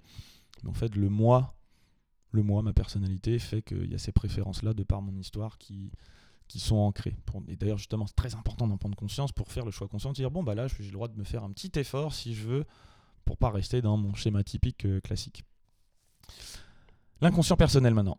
Mais 0.64 0.70
en 0.70 0.74
fait, 0.74 0.96
le 0.96 1.10
moi 1.10 1.56
le 2.34 2.44
moi, 2.44 2.62
ma 2.62 2.74
personnalité, 2.74 3.40
fait 3.40 3.62
qu'il 3.62 3.92
y 3.92 3.96
a 3.96 4.00
ces 4.00 4.12
préférences-là 4.12 4.74
de 4.74 4.84
par 4.84 5.02
mon 5.02 5.16
histoire 5.16 5.58
qui, 5.60 5.92
qui 6.48 6.60
sont 6.60 6.76
ancrées. 6.76 7.16
et 7.48 7.56
d'ailleurs, 7.56 7.78
justement, 7.78 8.08
c'est 8.08 8.16
très 8.16 8.36
important 8.36 8.68
d'en 8.68 8.78
prendre 8.78 8.98
conscience 8.98 9.32
pour 9.32 9.52
faire 9.52 9.66
le 9.66 9.72
choix 9.72 9.88
conscient 9.88 10.10
de 10.10 10.16
dire 10.16 10.32
bon, 10.32 10.44
bah 10.44 10.56
là, 10.56 10.68
j'ai 10.68 10.84
le 10.84 10.92
droit 10.92 11.08
de 11.08 11.18
me 11.18 11.24
faire 11.24 11.44
un 11.44 11.52
petit 11.52 11.72
effort 11.80 12.14
si 12.14 12.34
je 12.34 12.48
veux 12.48 12.66
pour 13.24 13.38
pas 13.38 13.52
rester 13.52 13.82
dans 13.82 13.96
mon 13.98 14.14
schéma 14.16 14.44
typique 14.44 14.86
euh, 14.86 15.00
classique. 15.00 15.44
L'inconscient 17.22 17.56
personnel 17.56 17.94
maintenant. 17.94 18.18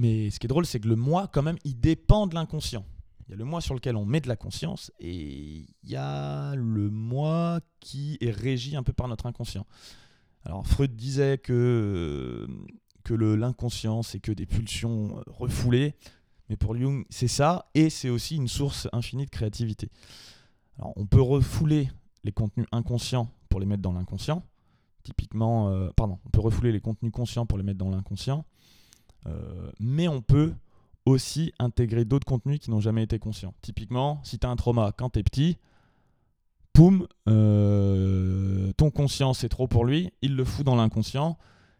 Mais 0.00 0.30
ce 0.30 0.40
qui 0.40 0.46
est 0.46 0.48
drôle, 0.48 0.64
c'est 0.64 0.80
que 0.80 0.88
le 0.88 0.96
moi, 0.96 1.28
quand 1.28 1.42
même, 1.42 1.58
il 1.64 1.78
dépend 1.78 2.26
de 2.26 2.34
l'inconscient. 2.34 2.86
Il 3.30 3.34
y 3.34 3.36
a 3.36 3.38
le 3.38 3.44
moi 3.44 3.60
sur 3.60 3.74
lequel 3.74 3.94
on 3.94 4.04
met 4.04 4.20
de 4.20 4.26
la 4.26 4.34
conscience 4.34 4.90
et 4.98 5.64
il 5.84 5.88
y 5.88 5.94
a 5.94 6.56
le 6.56 6.90
moi 6.90 7.60
qui 7.78 8.18
est 8.20 8.32
régi 8.32 8.74
un 8.74 8.82
peu 8.82 8.92
par 8.92 9.06
notre 9.06 9.26
inconscient. 9.26 9.66
Alors 10.44 10.66
Freud 10.66 10.96
disait 10.96 11.38
que 11.38 12.48
que 13.04 13.14
l'inconscient, 13.14 14.02
c'est 14.02 14.18
que 14.18 14.32
des 14.32 14.46
pulsions 14.46 15.16
euh, 15.16 15.22
refoulées. 15.28 15.94
Mais 16.48 16.56
pour 16.56 16.76
Jung, 16.76 17.04
c'est 17.08 17.28
ça, 17.28 17.70
et 17.74 17.88
c'est 17.88 18.08
aussi 18.08 18.34
une 18.34 18.48
source 18.48 18.88
infinie 18.92 19.26
de 19.26 19.30
créativité. 19.30 19.90
Alors, 20.78 20.92
on 20.96 21.06
peut 21.06 21.22
refouler 21.22 21.88
les 22.24 22.32
contenus 22.32 22.66
inconscients 22.72 23.28
pour 23.48 23.60
les 23.60 23.66
mettre 23.66 23.82
dans 23.82 23.92
l'inconscient. 23.92 24.44
Typiquement, 25.04 25.68
euh, 25.68 25.90
pardon, 25.94 26.18
on 26.26 26.30
peut 26.30 26.40
refouler 26.40 26.72
les 26.72 26.80
contenus 26.80 27.12
conscients 27.12 27.46
pour 27.46 27.58
les 27.58 27.64
mettre 27.64 27.78
dans 27.78 27.90
l'inconscient. 27.90 28.44
Euh, 29.26 29.70
mais 29.78 30.08
on 30.08 30.20
peut 30.20 30.52
aussi 31.10 31.52
intégrer 31.58 32.04
d'autres 32.04 32.26
contenus 32.26 32.58
qui 32.58 32.70
n'ont 32.70 32.80
jamais 32.80 33.02
été 33.02 33.18
conscients. 33.18 33.54
Typiquement, 33.62 34.20
si 34.24 34.38
tu 34.38 34.46
as 34.46 34.50
un 34.50 34.56
trauma 34.56 34.92
quand 34.96 35.10
tu 35.10 35.18
es 35.18 35.22
petit, 35.22 35.58
poum, 36.72 37.06
ton 37.26 38.90
conscient 38.90 39.34
c'est 39.34 39.48
trop 39.48 39.68
pour 39.68 39.84
lui, 39.84 40.12
il 40.22 40.36
le 40.36 40.44
fout 40.44 40.64
dans 40.64 40.76
l'inconscient 40.76 41.36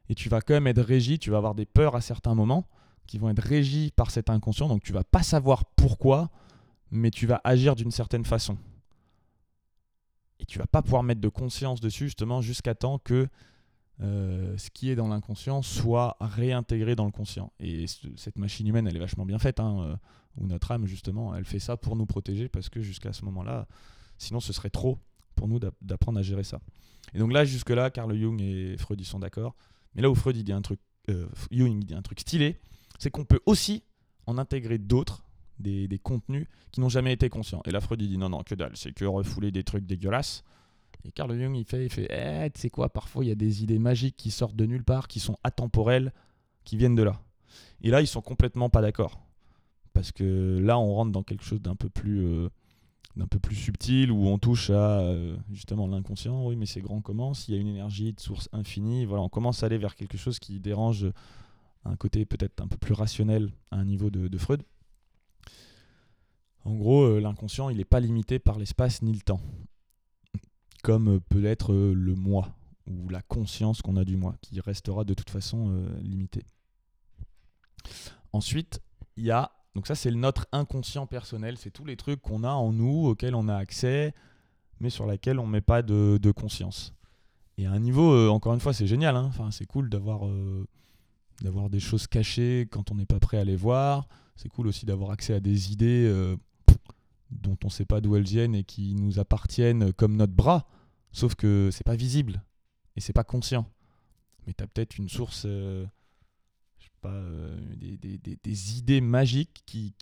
et 0.08 0.14
tu 0.14 0.28
vas 0.28 0.40
quand 0.40 0.54
même 0.54 0.66
être 0.66 0.82
régi, 0.82 1.18
tu 1.18 1.30
vas 1.30 1.38
avoir 1.38 1.54
des 1.54 1.66
peurs 1.66 1.94
à 1.96 2.00
certains 2.00 2.34
moments 2.34 2.66
qui 3.06 3.18
vont 3.18 3.30
être 3.30 3.42
régis 3.42 3.90
par 3.90 4.10
cet 4.10 4.30
inconscient, 4.30 4.68
donc 4.68 4.82
tu 4.82 4.92
vas 4.92 5.04
pas 5.04 5.22
savoir 5.22 5.64
pourquoi, 5.64 6.30
mais 6.90 7.10
tu 7.10 7.26
vas 7.26 7.40
agir 7.44 7.74
d'une 7.76 7.90
certaine 7.90 8.24
façon. 8.24 8.56
Et 10.38 10.44
tu 10.46 10.58
vas 10.58 10.66
pas 10.66 10.82
pouvoir 10.82 11.02
mettre 11.02 11.20
de 11.20 11.28
conscience 11.28 11.80
dessus 11.80 12.04
justement 12.04 12.40
jusqu'à 12.40 12.74
temps 12.74 12.98
que 12.98 13.28
euh, 14.02 14.56
ce 14.56 14.70
qui 14.70 14.90
est 14.90 14.96
dans 14.96 15.08
l'inconscient 15.08 15.62
soit 15.62 16.16
réintégré 16.20 16.96
dans 16.96 17.04
le 17.04 17.10
conscient. 17.10 17.52
Et 17.60 17.86
cette 18.16 18.38
machine 18.38 18.66
humaine, 18.66 18.86
elle 18.86 18.96
est 18.96 19.00
vachement 19.00 19.26
bien 19.26 19.38
faite, 19.38 19.60
hein, 19.60 19.80
euh, 19.80 19.96
ou 20.36 20.46
notre 20.46 20.70
âme 20.70 20.86
justement, 20.86 21.34
elle 21.34 21.44
fait 21.44 21.58
ça 21.58 21.76
pour 21.76 21.96
nous 21.96 22.06
protéger 22.06 22.48
parce 22.48 22.68
que 22.68 22.80
jusqu'à 22.80 23.12
ce 23.12 23.24
moment-là, 23.26 23.66
sinon 24.16 24.40
ce 24.40 24.52
serait 24.52 24.70
trop 24.70 24.98
pour 25.34 25.48
nous 25.48 25.58
d'apprendre 25.80 26.18
à 26.18 26.22
gérer 26.22 26.44
ça. 26.44 26.60
Et 27.14 27.18
donc 27.18 27.32
là, 27.32 27.44
jusque-là, 27.44 27.90
Carl 27.90 28.14
Jung 28.16 28.40
et 28.40 28.76
Freud 28.78 29.00
y 29.00 29.04
sont 29.04 29.18
d'accord. 29.18 29.54
Mais 29.94 30.02
là 30.02 30.10
où 30.10 30.14
Freud 30.14 30.36
dit 30.36 30.52
un 30.52 30.62
truc, 30.62 30.80
euh, 31.08 31.26
Jung 31.50 31.82
dit 31.82 31.94
un 31.94 32.02
truc 32.02 32.20
stylé, 32.20 32.60
c'est 32.98 33.10
qu'on 33.10 33.24
peut 33.24 33.40
aussi 33.46 33.82
en 34.26 34.38
intégrer 34.38 34.78
d'autres, 34.78 35.24
des, 35.58 36.00
contenus 36.02 36.46
qui 36.70 36.80
n'ont 36.80 36.88
jamais 36.88 37.12
été 37.12 37.28
conscients. 37.28 37.62
Et 37.66 37.70
là, 37.70 37.80
Freud 37.80 38.00
dit 38.00 38.16
non, 38.16 38.28
non, 38.28 38.42
que 38.42 38.54
dalle, 38.54 38.76
c'est 38.76 38.92
que 38.92 39.04
refouler 39.04 39.50
des 39.50 39.64
trucs 39.64 39.84
dégueulasses. 39.84 40.42
Et 41.04 41.12
Carl 41.12 41.36
Jung, 41.38 41.56
il 41.56 41.64
fait, 41.64 41.86
il 41.86 41.90
fait, 41.90 42.08
eh, 42.10 42.50
tu 42.50 42.60
sais 42.60 42.70
quoi, 42.70 42.90
parfois 42.90 43.24
il 43.24 43.28
y 43.28 43.32
a 43.32 43.36
des 43.36 43.62
idées 43.62 43.78
magiques 43.78 44.16
qui 44.16 44.30
sortent 44.30 44.56
de 44.56 44.66
nulle 44.66 44.84
part, 44.84 45.08
qui 45.08 45.20
sont 45.20 45.36
atemporelles, 45.44 46.12
qui 46.64 46.76
viennent 46.76 46.94
de 46.94 47.02
là. 47.02 47.20
Et 47.82 47.90
là, 47.90 48.00
ils 48.00 48.06
sont 48.06 48.20
complètement 48.20 48.68
pas 48.68 48.82
d'accord. 48.82 49.20
Parce 49.92 50.12
que 50.12 50.58
là, 50.62 50.78
on 50.78 50.94
rentre 50.94 51.12
dans 51.12 51.22
quelque 51.22 51.44
chose 51.44 51.60
d'un 51.60 51.74
peu 51.74 51.88
plus 51.88 52.24
euh, 52.24 52.48
peu 53.28 53.38
plus 53.38 53.56
subtil 53.56 54.10
où 54.10 54.26
on 54.26 54.38
touche 54.38 54.70
à 54.70 55.00
euh, 55.00 55.36
justement 55.50 55.86
l'inconscient. 55.86 56.44
Oui, 56.46 56.56
mais 56.56 56.66
c'est 56.66 56.80
grand 56.80 57.00
comment 57.00 57.34
S'il 57.34 57.54
y 57.54 57.56
a 57.56 57.60
une 57.60 57.68
énergie 57.68 58.12
de 58.12 58.20
source 58.20 58.48
infinie, 58.52 59.04
voilà, 59.04 59.22
on 59.22 59.28
commence 59.28 59.62
à 59.62 59.66
aller 59.66 59.78
vers 59.78 59.94
quelque 59.94 60.18
chose 60.18 60.38
qui 60.38 60.60
dérange 60.60 61.06
un 61.84 61.96
côté 61.96 62.24
peut-être 62.24 62.60
un 62.62 62.68
peu 62.68 62.76
plus 62.76 62.92
rationnel 62.92 63.50
à 63.70 63.76
un 63.76 63.84
niveau 63.84 64.10
de, 64.10 64.38
Freud. 64.38 64.62
En 66.64 66.74
gros, 66.74 67.04
euh, 67.04 67.20
l'inconscient, 67.20 67.70
il 67.70 67.78
n'est 67.78 67.84
pas 67.84 68.00
limité 68.00 68.38
par 68.38 68.58
l'espace 68.58 69.00
ni 69.02 69.12
le 69.12 69.20
temps, 69.20 69.40
comme 70.82 71.20
peut 71.20 71.44
être 71.44 71.72
euh, 71.72 71.92
le 71.94 72.14
moi 72.14 72.54
ou 72.90 73.08
la 73.08 73.22
conscience 73.22 73.82
qu'on 73.82 73.96
a 73.96 74.04
du 74.04 74.16
moi, 74.16 74.34
qui 74.40 74.60
restera 74.60 75.04
de 75.04 75.14
toute 75.14 75.30
façon 75.30 75.70
euh, 75.70 76.00
limitée. 76.00 76.44
Ensuite, 78.32 78.80
il 79.16 79.24
y 79.24 79.30
a, 79.30 79.52
donc 79.74 79.86
ça 79.86 79.94
c'est 79.94 80.10
notre 80.10 80.46
inconscient 80.52 81.06
personnel, 81.06 81.56
c'est 81.56 81.70
tous 81.70 81.84
les 81.84 81.96
trucs 81.96 82.20
qu'on 82.20 82.44
a 82.44 82.50
en 82.50 82.72
nous, 82.72 83.06
auxquels 83.06 83.34
on 83.34 83.48
a 83.48 83.56
accès, 83.56 84.14
mais 84.80 84.90
sur 84.90 85.06
lesquels 85.06 85.38
on 85.38 85.46
ne 85.46 85.52
met 85.52 85.60
pas 85.60 85.82
de, 85.82 86.32
conscience. 86.32 86.94
Et 87.58 87.66
à 87.66 87.72
un 87.72 87.78
niveau, 87.78 88.12
euh, 88.12 88.28
encore 88.28 88.54
une 88.54 88.60
fois, 88.60 88.72
c'est 88.72 88.86
génial, 88.86 89.16
hein. 89.16 89.26
enfin, 89.28 89.50
c'est 89.50 89.66
cool 89.66 89.90
d'avoir 89.90 90.26
euh, 90.26 90.66
des 91.70 91.80
choses 91.80 92.06
cachées 92.06 92.68
quand 92.70 92.90
on 92.90 92.94
n'est 92.94 93.06
pas 93.06 93.20
prêt 93.20 93.38
à 93.38 93.44
les 93.44 93.56
voir, 93.56 94.08
c'est 94.36 94.48
cool 94.48 94.66
aussi 94.66 94.86
d'avoir 94.86 95.10
accès 95.10 95.34
à 95.34 95.40
des 95.40 95.72
idées 95.72 96.36
on 97.64 97.68
ne 97.68 97.72
sait 97.72 97.84
pas 97.84 98.00
d'où 98.00 98.16
elles 98.16 98.24
viennent 98.24 98.54
et 98.54 98.64
qui 98.64 98.94
nous 98.94 99.18
appartiennent 99.18 99.92
comme 99.92 100.16
notre 100.16 100.32
bras, 100.32 100.68
sauf 101.12 101.34
que 101.34 101.70
c'est 101.72 101.84
pas 101.84 101.96
visible 101.96 102.42
et 102.96 103.00
c'est 103.00 103.12
pas 103.12 103.24
conscient. 103.24 103.66
Mais 104.46 104.54
tu 104.54 104.64
as 104.64 104.66
peut-être 104.66 104.98
une 104.98 105.08
source, 105.08 105.44
euh, 105.46 105.86
je 106.78 106.84
sais 106.84 106.90
pas, 107.00 107.12
euh, 107.12 107.58
des, 108.42 108.78
idées 108.78 109.00
magiques 109.00 109.62
qui, 109.66 109.94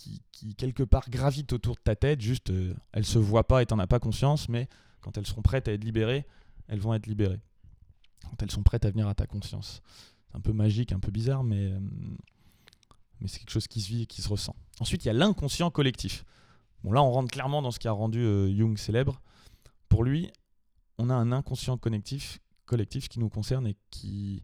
quelque 0.57 0.83
part 0.83 1.11
gravitent 1.11 1.53
autour 1.53 1.75
de 1.75 1.81
ta 1.81 1.97
tête, 1.97 2.21
juste 2.21 2.51
euh, 2.51 2.75
elles 2.93 3.07
se 3.07 3.19
voient 3.19 3.47
pas 3.47 3.63
et 3.63 3.67
t'en 3.67 3.79
as 3.79 3.87
pas 3.87 3.99
conscience, 3.99 4.49
mais 4.49 4.69
quand 5.01 5.17
elles 5.19 5.27
seront 5.27 5.43
prêtes 5.43 5.69
à 5.69 5.73
être 5.73 5.85
libérées, 5.85 6.27
elles 6.69 6.81
vont 6.81 6.95
être 6.95 7.07
libérées. 7.07 7.41
Quand 8.29 8.43
elles 8.43 8.51
sont 8.51 8.63
prêtes 8.63 8.85
à 8.85 8.91
venir 8.91 9.09
à 9.09 9.15
ta 9.15 9.27
conscience. 9.27 9.81
C'est 10.31 10.37
un 10.37 10.41
peu 10.41 10.53
magique, 10.53 10.93
un 10.93 11.01
peu 11.01 11.11
bizarre, 11.11 11.45
mais, 11.45 11.73
mais 13.21 13.29
c'est 13.29 13.39
quelque 13.39 13.53
chose 13.53 13.67
qui 13.67 13.81
se 13.81 13.89
vit 13.89 14.03
et 14.03 14.07
qui 14.07 14.21
se 14.21 14.29
ressent. 14.29 14.55
Ensuite, 14.81 15.05
il 15.05 15.09
y 15.09 15.11
a 15.11 15.15
l'inconscient 15.15 15.71
collectif. 15.71 16.25
Bon, 16.85 16.93
là, 16.93 17.03
on 17.03 17.11
rentre 17.11 17.31
clairement 17.31 17.63
dans 17.63 17.71
ce 17.71 17.79
qui 17.79 17.89
a 17.89 17.93
rendu 17.93 18.23
Jung 18.57 18.77
célèbre. 18.79 19.21
Pour 19.89 20.05
lui, 20.05 20.31
on 20.99 21.11
a 21.11 21.15
un 21.15 21.33
inconscient 21.33 21.79
collectif 21.79 22.41
qui 23.09 23.21
nous 23.21 23.29
concerne 23.29 23.67
et 23.67 23.77
qui, 23.91 24.43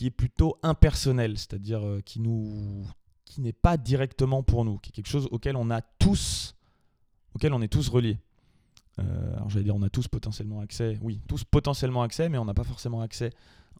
est 0.00 0.10
plutôt 0.10 0.58
impersonnel, 0.62 1.38
c'est-à-dire 1.38 1.86
euh, 1.86 2.00
qui 2.00 2.20
qui 3.24 3.40
n'est 3.40 3.52
pas 3.52 3.76
directement 3.76 4.42
pour 4.42 4.64
nous, 4.64 4.78
qui 4.78 4.90
est 4.90 4.92
quelque 4.92 5.08
chose 5.08 5.28
auquel 5.30 5.56
on 5.56 5.70
a 5.70 5.80
tous 5.80 6.54
auquel 7.34 7.54
on 7.54 7.62
est 7.62 7.68
tous 7.68 7.88
reliés. 7.88 8.18
Euh, 8.98 9.36
alors 9.36 9.48
j'allais 9.48 9.64
dire 9.64 9.76
on 9.76 9.82
a 9.82 9.88
tous 9.88 10.08
potentiellement 10.08 10.60
accès, 10.60 10.98
oui, 11.00 11.20
tous 11.28 11.44
potentiellement 11.44 12.02
accès, 12.02 12.28
mais 12.28 12.36
on 12.36 12.44
n'a 12.44 12.52
pas 12.52 12.64
forcément 12.64 13.00
accès 13.00 13.30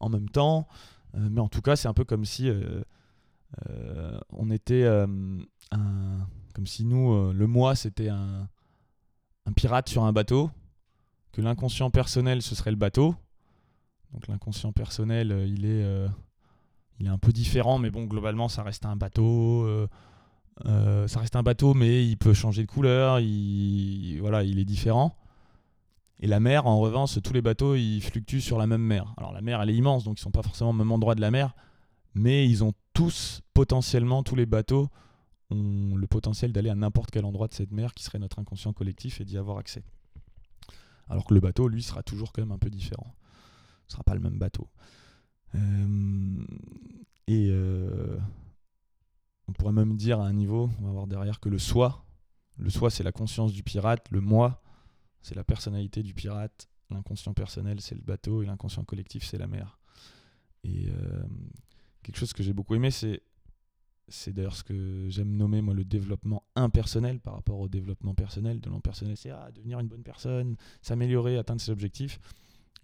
en 0.01 0.09
même 0.09 0.29
temps. 0.29 0.69
Euh, 1.15 1.29
mais 1.31 1.41
en 1.41 1.49
tout 1.49 1.61
cas, 1.61 1.77
c'est 1.77 1.89
un 1.89 1.93
peu 1.93 2.05
comme 2.05 2.25
si 2.25 2.51
on 4.31 4.51
était 4.51 4.89
comme 6.55 6.67
si 6.67 6.85
nous, 6.85 7.33
le 7.33 7.47
moi, 7.47 7.75
c'était 7.75 8.09
un, 8.09 8.49
pirate 9.57 9.89
sur 9.89 10.05
un 10.05 10.13
bateau 10.13 10.51
que 11.33 11.41
l'inconscient 11.41 11.91
personnel, 11.91 12.43
ce 12.43 12.55
serait 12.55 12.71
le 12.71 12.77
bateau. 12.77 13.15
Donc 14.13 14.29
l'inconscient 14.29 14.73
personnel, 14.73 15.33
euh, 15.33 15.47
il 15.47 15.65
est, 15.65 15.83
euh, 15.83 16.09
il 17.01 17.07
est 17.07 17.11
un 17.11 17.19
peu 17.19 17.33
différent, 17.33 17.79
mais 17.79 17.91
bon, 17.91 18.05
globalement, 18.05 18.49
ça 18.49 18.63
reste 18.63 18.85
un 18.85 18.97
bateau. 18.97 19.65
Euh, 20.67 21.09
ça 21.09 21.21
reste 21.21 21.35
un 21.35 21.43
bateau, 21.43 21.75
mais 21.75 22.07
il 22.07 22.17
peut 22.17 22.35
changer 22.35 22.63
de 22.63 22.71
couleur. 22.71 23.21
Il, 23.21 24.19
voilà, 24.21 24.45
il 24.45 24.59
est 24.59 24.65
différent. 24.65 25.17
Et 26.21 26.27
la 26.27 26.39
mer, 26.39 26.67
en 26.67 26.79
revanche, 26.79 27.21
tous 27.23 27.33
les 27.33 27.43
bateaux, 27.43 27.75
ils 27.75 28.01
fluctuent 28.01 28.43
sur 28.43 28.59
la 28.59 28.67
même 28.67 28.83
mer. 28.83 29.13
Alors 29.17 29.33
la 29.33 29.41
mer, 29.41 29.61
elle 29.61 29.71
est 29.71 29.75
immense, 29.75 30.05
donc 30.05 30.21
ils 30.21 30.23
sont 30.23 30.31
pas 30.31 30.43
forcément 30.43 30.71
au 30.71 30.75
même 30.75 30.93
endroit 30.93 31.17
de 31.17 31.21
la 31.21 31.33
mer, 31.33 31.53
mais 32.15 32.49
ils 32.49 32.63
ont 32.63 32.75
tous 32.93 33.41
potentiellement, 33.55 34.23
tous 34.23 34.37
les 34.37 34.47
bateaux 34.47 34.89
le 35.55 36.07
potentiel 36.07 36.53
d'aller 36.53 36.71
à 36.71 36.75
n'importe 36.75 37.11
quel 37.11 37.25
endroit 37.25 37.49
de 37.49 37.55
cette 37.55 37.73
mer 37.73 37.93
qui 37.95 38.05
serait 38.05 38.19
notre 38.19 38.39
inconscient 38.39 38.73
collectif 38.73 39.21
et 39.21 39.25
d'y 39.25 39.39
avoir 39.39 39.59
accès. 39.59 39.85
Alors 41.09 41.25
que 41.25 41.35
le 41.35 41.41
bateau, 41.41 41.69
lui, 41.69 41.83
sera 41.83 42.03
toujours 42.03 42.33
quand 42.33 42.43
même 42.43 42.53
un 42.53 42.59
peu 42.59 42.71
différent. 42.71 43.15
Ce 43.87 43.93
sera 43.93 44.05
pas 44.05 44.15
le 44.15 44.21
même 44.21 44.39
bateau. 44.39 44.69
Euh, 45.55 46.45
et 47.27 47.49
euh, 47.51 48.19
on 49.49 49.53
pourrait 49.53 49.73
même 49.73 49.97
dire 49.97 50.21
à 50.21 50.27
un 50.27 50.33
niveau, 50.33 50.71
on 50.81 50.87
va 50.87 50.93
voir 50.93 51.07
derrière 51.07 51.41
que 51.41 51.49
le 51.49 51.59
soi, 51.59 52.05
le 52.57 52.71
soi 52.71 52.91
c'est 52.91 53.03
la 53.03 53.13
conscience 53.13 53.53
du 53.53 53.63
pirate, 53.63 54.07
le 54.11 54.21
moi 54.21 54.63
c'est 55.21 55.35
la 55.35 55.45
personnalité 55.45 56.03
du 56.03 56.15
pirate, 56.15 56.69
l'inconscient 56.91 57.35
personnel 57.35 57.81
c'est 57.81 57.95
le 57.95 58.01
bateau 58.01 58.43
et 58.43 58.47
l'inconscient 58.47 58.85
collectif 58.85 59.25
c'est 59.25 59.39
la 59.39 59.47
mer. 59.47 59.79
Et 60.65 60.89
euh, 60.89 61.23
quelque 62.03 62.17
chose 62.17 62.33
que 62.33 62.43
j'ai 62.43 62.53
beaucoup 62.53 62.75
aimé, 62.75 62.91
c'est 62.91 63.23
c'est 64.09 64.33
d'ailleurs 64.33 64.57
ce 64.57 64.65
que 64.65 65.07
j'aime 65.09 65.37
nommer 65.37 65.63
moi 65.63 65.75
le 65.75 65.85
développement 65.85 66.45
impersonnel 66.55 67.21
par 67.21 67.35
rapport 67.35 67.61
au 67.61 67.69
développement 67.69 68.15
personnel. 68.15 68.61
De 68.61 68.71
personnel, 68.81 69.17
c'est 69.17 69.31
ah, 69.31 69.51
devenir 69.55 69.81
une 69.81 69.89
bonne 69.89 70.03
personne, 70.03 70.57
s'améliorer, 70.83 71.39
atteindre 71.39 71.61
ses 71.61 71.71
objectifs. 71.71 72.21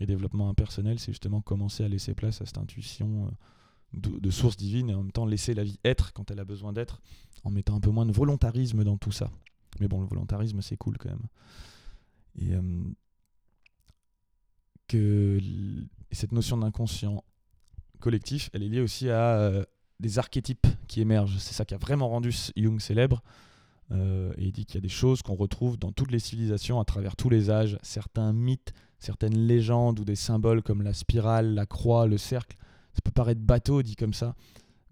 Et 0.00 0.06
développement 0.06 0.48
impersonnel, 0.48 0.98
c'est 1.00 1.12
justement 1.12 1.40
commencer 1.40 1.84
à 1.84 1.88
laisser 1.88 2.14
place 2.14 2.40
à 2.40 2.46
cette 2.46 2.58
intuition 2.58 3.26
euh, 3.26 3.30
de, 3.94 4.30
source 4.30 4.56
divine 4.56 4.90
et 4.90 4.94
en 4.94 4.98
même 4.98 5.12
temps 5.12 5.26
laisser 5.26 5.54
la 5.54 5.64
vie 5.64 5.80
être 5.84 6.12
quand 6.12 6.30
elle 6.30 6.38
a 6.38 6.44
besoin 6.44 6.72
d'être, 6.72 7.02
en 7.42 7.50
mettant 7.50 7.74
un 7.74 7.80
peu 7.80 7.90
moins 7.90 8.06
de 8.06 8.12
volontarisme 8.12 8.84
dans 8.84 8.96
tout 8.96 9.10
ça. 9.10 9.30
Mais 9.80 9.88
bon, 9.88 10.00
le 10.00 10.06
volontarisme, 10.06 10.62
c'est 10.62 10.76
cool 10.76 10.98
quand 10.98 11.08
même. 11.08 11.26
Et 12.36 12.54
euh, 12.54 12.84
que 14.86 15.40
cette 16.12 16.32
notion 16.32 16.58
d'inconscient 16.58 17.24
collectif, 17.98 18.50
elle 18.52 18.62
est 18.62 18.68
liée 18.68 18.80
aussi 18.80 19.10
à 19.10 19.36
euh, 19.38 19.64
des 20.00 20.18
archétypes 20.18 20.66
qui 20.86 21.00
émergent. 21.00 21.38
C'est 21.38 21.54
ça 21.54 21.64
qui 21.64 21.74
a 21.74 21.78
vraiment 21.78 22.08
rendu 22.08 22.32
Jung 22.56 22.80
célèbre. 22.80 23.22
Euh, 23.90 24.32
et 24.36 24.46
il 24.46 24.52
dit 24.52 24.66
qu'il 24.66 24.76
y 24.76 24.78
a 24.78 24.82
des 24.82 24.88
choses 24.88 25.22
qu'on 25.22 25.34
retrouve 25.34 25.78
dans 25.78 25.92
toutes 25.92 26.10
les 26.10 26.18
civilisations, 26.18 26.78
à 26.80 26.84
travers 26.84 27.16
tous 27.16 27.30
les 27.30 27.50
âges, 27.50 27.78
certains 27.82 28.32
mythes, 28.32 28.74
certaines 28.98 29.46
légendes 29.46 30.00
ou 30.00 30.04
des 30.04 30.16
symboles 30.16 30.62
comme 30.62 30.82
la 30.82 30.92
spirale, 30.92 31.54
la 31.54 31.66
croix, 31.66 32.06
le 32.06 32.18
cercle. 32.18 32.56
Ça 32.92 33.00
peut 33.02 33.10
paraître 33.10 33.40
bateau 33.40 33.82
dit 33.82 33.96
comme 33.96 34.12
ça, 34.12 34.34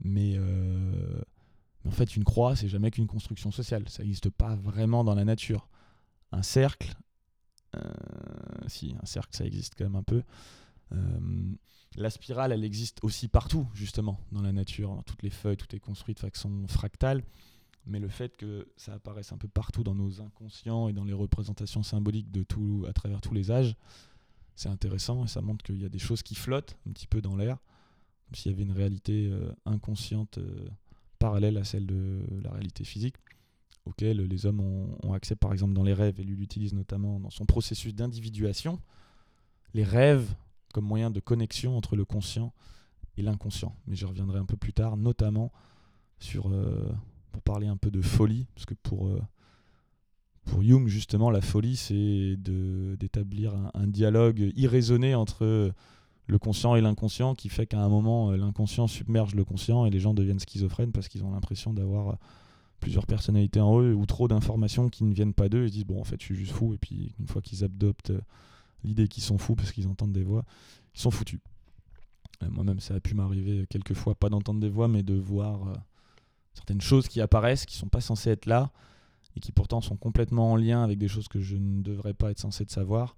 mais, 0.01 0.35
euh, 0.37 1.21
en 1.87 1.91
fait 1.91 2.17
une 2.17 2.25
croix, 2.25 2.57
c'est 2.57 2.69
jamais 2.69 2.91
qu'une 2.91 3.07
construction 3.07 3.51
sociale. 3.51 3.89
Ça 3.89 4.03
n'existe 4.03 4.31
pas 4.31 4.55
vraiment 4.57 5.05
dans 5.05 5.15
la 5.15 5.25
nature. 5.25 5.69
Un 6.33 6.43
cercle, 6.43 6.95
euh, 7.77 7.81
si, 8.67 8.95
un 9.01 9.07
cercle, 9.07 9.37
ça 9.37 9.45
existe 9.45 9.75
quand 9.77 9.85
même 9.85 9.97
un 9.97 10.03
peu. 10.03 10.23
La 11.95 12.11
spirale, 12.11 12.53
elle 12.53 12.65
existe 12.65 12.99
aussi 13.03 13.29
partout, 13.29 13.67
justement, 13.73 14.21
dans 14.33 14.43
la 14.43 14.53
nature. 14.53 15.03
toutes 15.07 15.23
les 15.23 15.31
feuilles, 15.31 15.57
tout 15.57 15.75
est 15.75 15.81
construit 15.81 16.15
de 16.15 16.21
façon 16.21 16.67
fractale. 16.69 17.23
Mais 17.87 18.01
le 18.01 18.09
fait 18.09 18.37
que 18.37 18.69
ça 18.77 18.95
apparaisse 18.95 19.33
un 19.33 19.39
peu 19.39 19.49
partout 19.49 19.85
dans 19.85 19.95
nos 19.95 20.21
inconscients 20.21 20.89
et 20.89 20.93
dans 20.93 21.05
les 21.05 21.13
représentations 21.13 21.85
symboliques 21.85 22.33
de 22.33 22.43
tout, 22.43 22.85
à 22.89 22.93
travers 22.93 23.21
tous 23.21 23.33
les 23.33 23.51
âges, 23.53 23.77
c'est 24.57 24.69
intéressant 24.69 25.25
et 25.25 25.29
ça 25.29 25.41
montre 25.41 25.65
qu'il 25.65 25.81
y 25.81 25.85
a 25.85 25.89
des 25.89 25.99
choses 25.99 26.23
qui 26.23 26.35
flottent 26.35 26.77
un 26.89 26.93
petit 26.93 27.07
peu 27.07 27.23
dans 27.23 27.37
l'air, 27.37 27.59
comme 28.27 28.35
s'il 28.35 28.51
y 28.51 28.55
avait 28.55 28.65
une 28.65 28.73
réalité 28.73 29.29
euh, 29.31 29.53
inconsciente 29.67 30.39
euh, 30.39 30.69
parallèle 31.19 31.57
à 31.59 31.65
celle 31.65 31.87
de 31.87 32.25
la 32.43 32.51
réalité 32.51 32.83
physique, 32.83 33.17
auquel 33.85 34.19
les 34.19 34.47
hommes 34.47 34.61
ont, 34.61 34.99
ont 35.05 35.13
accès 35.13 35.37
par 35.37 35.53
exemple 35.53 35.73
dans 35.73 35.85
les 35.85 35.95
rêves, 35.95 36.19
et 36.19 36.25
lui 36.25 36.37
l'utilise 36.37 36.75
notamment 36.75 37.21
dans 37.21 37.31
son 37.31 37.47
processus 37.47 37.95
d'individuation. 37.95 38.81
Les 39.75 39.85
rêves 39.85 40.35
comme 40.73 40.85
moyen 40.85 41.11
de 41.11 41.21
connexion 41.21 41.77
entre 41.77 41.97
le 41.97 42.05
conscient 42.05 42.53
et 43.17 43.23
l'inconscient. 43.23 43.75
Mais 43.87 43.97
je 43.97 44.07
reviendrai 44.07 44.39
un 44.39 44.45
peu 44.45 44.57
plus 44.57 44.73
tard, 44.73 44.97
notamment 44.97 45.53
sur, 46.19 46.49
euh, 46.49 46.93
pour 47.33 47.43
parler 47.43 47.67
un 47.67 47.77
peu 47.77 47.91
de 47.91 48.03
folie, 48.03 48.47
parce 48.55 48.67
que 48.67 48.75
pour, 48.75 49.09
euh, 49.09 49.21
pour 50.45 50.63
Jung, 50.63 50.87
justement, 50.87 51.31
la 51.31 51.41
folie, 51.41 51.77
c'est 51.77 52.37
d'établir 52.37 53.55
un, 53.75 53.87
dialogue 53.87 54.53
irraisonné 54.55 55.15
entre 55.15 55.73
le 56.27 56.39
conscient 56.39 56.77
et 56.77 56.81
l'inconscient, 56.81 57.35
qui 57.35 57.49
fait 57.49 57.67
qu'à 57.67 57.81
un 57.81 57.89
moment, 57.89 58.31
euh, 58.31 58.37
l'inconscient 58.37 58.87
submerge 58.87 59.35
le 59.35 59.45
conscient 59.45 59.87
et 59.87 59.91
les 59.91 60.01
gens 60.01 60.15
deviennent 60.15 60.41
schizophrènes 60.41 60.93
parce 60.93 61.09
qu'ils 61.09 61.25
ont 61.25 61.31
l'impression 61.31 61.73
d'avoir 61.73 62.19
plusieurs 62.81 63.07
personnalités 63.07 63.61
en 63.61 63.81
eux 63.81 63.95
ou 63.95 64.05
trop 64.07 64.29
d'informations 64.29 64.89
qui 64.89 65.05
ne 65.05 65.15
viennent 65.15 65.35
pas 65.35 65.49
d'eux 65.49 65.67
et 65.67 65.71
disent 65.71 65.87
bon 65.87 65.99
en 65.99 66.05
fait 66.05 66.21
je 66.21 66.27
suis 66.27 66.37
juste 66.37 66.53
fou 66.53 66.75
et 66.75 66.79
puis 66.79 67.15
une 67.19 67.27
fois 67.27 67.41
qu'ils 67.41 67.65
adoptent 67.65 68.13
l'idée 68.85 69.09
qu'ils 69.09 69.23
sont 69.23 69.39
fous 69.39 69.55
parce 69.55 69.73
qu'ils 69.73 69.89
entendent 69.89 70.13
des 70.13 70.25
voix, 70.25 70.45
ils 70.95 71.01
sont 71.01 71.11
foutus. 71.11 71.41
Euh, 72.43 72.49
moi-même, 72.51 72.81
ça 72.81 72.95
a 72.95 73.01
pu 73.01 73.15
m'arriver 73.15 73.67
quelques 73.69 73.95
fois, 73.95 74.15
pas 74.15 74.29
d'entendre 74.29 74.61
des 74.61 74.69
voix, 74.69 74.89
mais 74.89 75.03
de 75.03 75.15
voir 75.15 75.69
euh, 75.69 75.75
certaines 76.55 76.81
choses 76.81 77.09
qui 77.09 77.21
apparaissent, 77.21 77.67
qui 77.67 77.77
sont 77.77 77.89
pas 77.89 78.01
censées 78.01 78.31
être 78.31 78.47
là, 78.47 78.71
et 79.37 79.41
qui 79.41 79.53
pourtant 79.53 79.81
sont 79.81 79.97
complètement 79.97 80.53
en 80.53 80.57
lien 80.57 80.83
avec 80.83 80.99
des 80.99 81.09
choses 81.09 81.29
que 81.29 81.41
je 81.41 81.57
ne 81.57 81.83
devrais 81.83 82.15
pas 82.15 82.31
être 82.31 82.39
censé 82.39 82.65
de 82.65 82.71
savoir. 82.71 83.17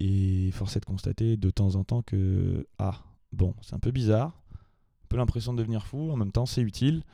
Et 0.00 0.50
force 0.52 0.76
est 0.76 0.80
de 0.80 0.84
constater 0.84 1.36
de 1.36 1.50
temps 1.50 1.76
en 1.76 1.84
temps 1.84 2.02
que, 2.02 2.66
ah, 2.78 3.02
bon, 3.32 3.54
c'est 3.62 3.74
un 3.74 3.78
peu 3.78 3.90
bizarre, 3.90 4.40
un 4.52 5.06
peu 5.08 5.16
l'impression 5.16 5.52
de 5.52 5.58
devenir 5.58 5.86
fou, 5.86 6.10
en 6.10 6.16
même 6.16 6.32
temps 6.32 6.46
c'est 6.46 6.62
utile. 6.62 7.04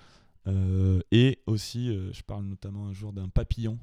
Euh, 0.47 1.01
et 1.13 1.41
aussi, 1.47 1.95
je 2.13 2.23
parle 2.23 2.45
notamment 2.45 2.87
un 2.87 2.93
jour 2.95 3.13
d'un 3.13 3.29
papillon 3.29 3.79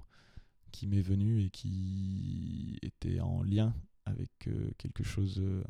qui 0.78 0.86
m'est 0.86 1.02
venu 1.02 1.42
et 1.42 1.50
qui 1.50 2.78
était 2.84 3.20
en 3.20 3.42
lien 3.42 3.74
avec 4.06 4.30
euh, 4.48 4.70
quelque 4.78 5.04
chose 5.04 5.40
euh, 5.40 5.64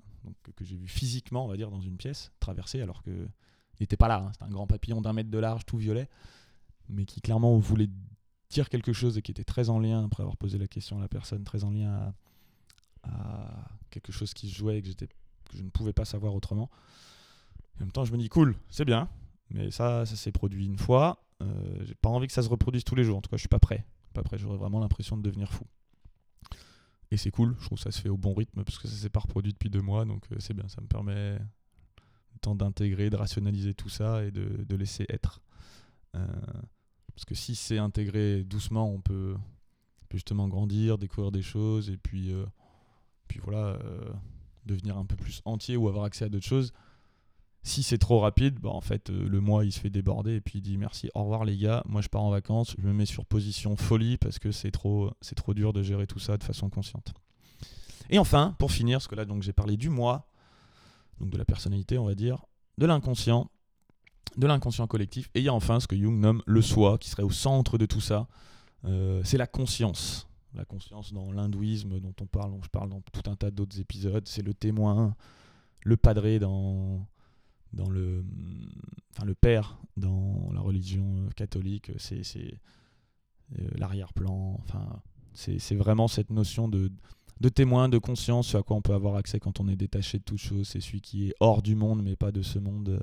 que 0.58 0.66
j'ai 0.66 0.76
vu 0.76 0.90
physiquement, 0.90 1.46
on 1.46 1.48
va 1.48 1.56
dire, 1.56 1.72
dans 1.72 1.80
une 1.80 1.96
pièce, 1.96 2.34
traversée, 2.42 2.82
alors 2.82 3.02
que 3.04 3.30
n'était 3.80 3.96
pas 3.96 4.10
là. 4.10 4.18
Hein. 4.18 4.32
C'était 4.34 4.44
un 4.44 4.50
grand 4.50 4.68
papillon 4.68 5.00
d'un 5.00 5.14
mètre 5.14 5.30
de 5.30 5.38
large, 5.38 5.66
tout 5.66 5.78
violet, 5.78 6.10
mais 6.90 7.06
qui 7.06 7.22
clairement 7.22 7.58
voulait 7.58 7.90
dire 8.50 8.68
quelque 8.68 8.92
chose 8.92 9.18
et 9.18 9.22
qui 9.22 9.32
était 9.32 9.46
très 9.46 9.70
en 9.70 9.80
lien, 9.80 10.04
après 10.04 10.24
avoir 10.24 10.36
posé 10.36 10.58
la 10.58 10.68
question 10.68 10.98
à 10.98 11.02
la 11.02 11.08
personne, 11.08 11.46
très 11.46 11.64
en 11.64 11.72
lien 11.72 12.14
à, 13.04 13.70
quelque 13.90 14.12
chose 14.12 14.34
qui 14.34 14.50
se 14.50 14.56
jouait 14.56 14.80
et 14.80 14.82
que 14.82 14.90
je 15.54 15.64
ne 15.64 15.70
pouvais 15.70 15.94
pas 15.94 16.04
savoir 16.04 16.36
autrement. 16.36 16.70
en 17.78 17.80
même 17.80 17.94
temps, 17.94 18.04
je 18.04 18.12
me 18.12 18.18
dis, 18.18 18.28
cool, 18.28 18.58
c'est 18.70 18.84
bien, 18.84 19.08
mais 19.52 19.72
ça, 19.72 20.06
ça 20.06 20.18
s'est 20.18 20.34
produit 20.34 20.66
une 20.66 20.78
fois. 20.78 21.24
Euh, 21.42 21.46
j'ai 21.84 21.96
pas 21.96 22.10
envie 22.10 22.28
que 22.28 22.34
ça 22.34 22.44
se 22.44 22.50
reproduise 22.50 22.84
tous 22.84 22.96
les 22.96 23.06
jours. 23.06 23.18
En 23.18 23.22
tout 23.22 23.30
cas, 23.30 23.38
je 23.38 23.42
suis 23.42 23.48
pas 23.48 23.60
prêt. 23.60 23.86
Prêt. 24.24 24.38
J'aurais 24.38 24.58
vraiment 24.58 24.80
l'impression 24.80 25.18
de 25.18 25.22
devenir 25.22 25.52
fou. 25.52 25.66
Et 27.12 27.18
c'est 27.18 27.32
cool. 27.32 27.56
Je 27.60 27.66
trouve 27.66 27.78
que 27.78 27.84
ça 27.84 27.92
se 27.92 28.02
fait 28.02 28.10
au 28.10 28.18
bon 28.18 28.34
rythme 28.34 28.64
parce 28.64 28.78
que 28.78 28.88
ça 28.88 28.96
s'est 28.96 29.10
pas 29.10 29.22
reproduit 29.22 29.54
depuis 29.54 29.70
deux 29.70 29.82
mois. 29.82 30.06
Donc 30.06 30.26
euh, 30.32 30.36
c'est 30.40 30.54
bien. 30.54 30.68
Ça 30.68 30.82
me 30.82 30.88
permet 30.88 31.34
le 31.34 32.40
temps 32.42 32.56
d'intégrer, 32.56 33.10
de 33.10 33.16
rationaliser 33.16 33.74
tout 33.74 33.90
ça 33.90 34.24
et 34.24 34.32
de, 34.32 34.76
laisser 34.76 35.06
être. 35.10 35.42
Euh, 36.16 36.28
parce 37.14 37.26
que 37.26 37.36
si 37.36 37.56
c'est 37.56 37.78
intégré 37.78 38.44
doucement, 38.44 38.90
on 38.90 39.02
peut, 39.02 39.36
justement 40.12 40.48
grandir, 40.48 40.98
découvrir 40.98 41.32
des 41.32 41.42
choses 41.42 41.90
et 41.90 41.98
puis, 41.98 42.32
euh, 42.32 42.46
puis 43.28 43.40
voilà, 43.40 43.80
devenir 44.66 44.98
un 44.98 45.06
peu 45.06 45.16
plus 45.16 45.42
entier 45.46 45.78
ou 45.78 45.88
avoir 45.88 46.06
accès 46.06 46.26
à 46.26 46.30
d'autres 46.30 46.46
choses. 46.46 46.74
Si 47.68 47.84
c'est 47.84 47.98
trop 47.98 48.22
rapide, 48.22 48.62
bah 48.62 48.70
en 48.70 48.80
fait, 48.80 49.10
euh, 49.10 49.28
le 49.28 49.42
mois 49.42 49.66
il 49.66 49.74
se 49.74 49.82
fait 49.82 49.90
déborder 49.90 50.36
et 50.36 50.40
puis 50.40 50.60
il 50.60 50.62
dit 50.62 50.78
merci, 50.78 51.10
au 51.14 51.24
revoir 51.24 51.44
les 51.44 51.58
gars, 51.58 51.84
moi 51.86 52.00
je 52.00 52.08
pars 52.08 52.24
en 52.24 52.30
vacances, 52.30 52.74
je 52.80 52.88
me 52.88 52.94
mets 52.94 53.06
sur 53.06 53.26
position 53.26 53.76
folie 53.76 54.16
parce 54.16 54.40
que 54.40 54.54
c'est 54.54 54.72
trop, 54.72 55.12
c'est 55.20 55.36
trop 55.36 55.54
dur 55.54 55.74
de 55.74 55.84
gérer 55.84 56.08
tout 56.08 56.18
ça 56.18 56.38
de 56.38 56.46
façon 56.46 56.70
consciente. 56.70 57.14
Et 58.10 58.20
enfin, 58.20 58.56
pour 58.58 58.72
finir, 58.72 59.00
parce 59.00 59.10
que 59.10 59.16
là 59.16 59.26
donc 59.26 59.44
j'ai 59.44 59.52
parlé 59.52 59.76
du 59.76 59.90
moi, 59.90 60.30
donc 61.20 61.30
de 61.30 61.38
la 61.38 61.44
personnalité, 61.44 61.98
on 61.98 62.06
va 62.06 62.16
dire, 62.16 62.46
de 62.78 62.86
l'inconscient, 62.86 63.52
de 64.38 64.48
l'inconscient 64.48 64.88
collectif, 64.88 65.30
et 65.36 65.40
il 65.40 65.44
y 65.44 65.50
a 65.50 65.54
enfin 65.54 65.82
ce 65.82 65.88
que 65.88 65.98
Jung 65.98 66.18
nomme 66.18 66.42
le 66.46 66.62
soi, 66.62 66.98
qui 66.98 67.10
serait 67.10 67.24
au 67.24 67.32
centre 67.32 67.78
de 67.78 67.86
tout 67.86 68.00
ça. 68.00 68.30
Euh, 68.86 69.20
c'est 69.26 69.38
la 69.38 69.48
conscience. 69.48 70.30
La 70.54 70.64
conscience 70.64 71.12
dans 71.12 71.34
l'hindouisme 71.34 72.00
dont 72.00 72.16
on 72.22 72.28
parle, 72.28 72.52
dont 72.52 72.64
je 72.64 72.70
parle 72.70 72.90
dans 72.92 73.02
tout 73.12 73.30
un 73.30 73.36
tas 73.36 73.52
d'autres 73.52 73.82
épisodes, 73.82 74.26
c'est 74.26 74.42
le 74.42 74.54
témoin, 74.54 75.16
le 75.84 75.98
padré 75.98 76.40
dans, 76.40 77.06
dans 77.74 77.90
le, 77.90 78.24
enfin 79.12 79.26
le 79.26 79.36
père 79.36 79.78
dans 79.98 80.50
la 80.54 80.62
religion 80.62 81.28
catholique, 81.36 81.92
c'est, 81.98 82.24
c'est 82.24 82.60
euh, 83.60 83.68
l'arrière-plan. 83.76 84.60
Enfin, 84.64 85.02
c'est, 85.34 85.76
vraiment 85.76 86.08
cette 86.08 86.30
notion 86.30 86.68
de, 86.68 86.92
de 87.40 87.50
témoin, 87.50 87.90
de 87.90 87.98
conscience, 87.98 88.56
à 88.56 88.64
quoi 88.64 88.76
on 88.76 88.82
peut 88.82 88.94
avoir 88.94 89.16
accès 89.16 89.40
quand 89.40 89.60
on 89.60 89.68
est 89.68 89.76
détaché 89.76 90.20
de 90.20 90.24
toute 90.24 90.40
chose. 90.40 90.68
C'est 90.68 90.82
celui 90.82 91.02
qui 91.02 91.30
est 91.30 91.34
hors 91.40 91.62
du 91.62 91.76
monde, 91.76 92.02
mais 92.04 92.16
pas 92.16 92.32
de 92.32 92.42
ce 92.42 92.60
monde. 92.60 93.00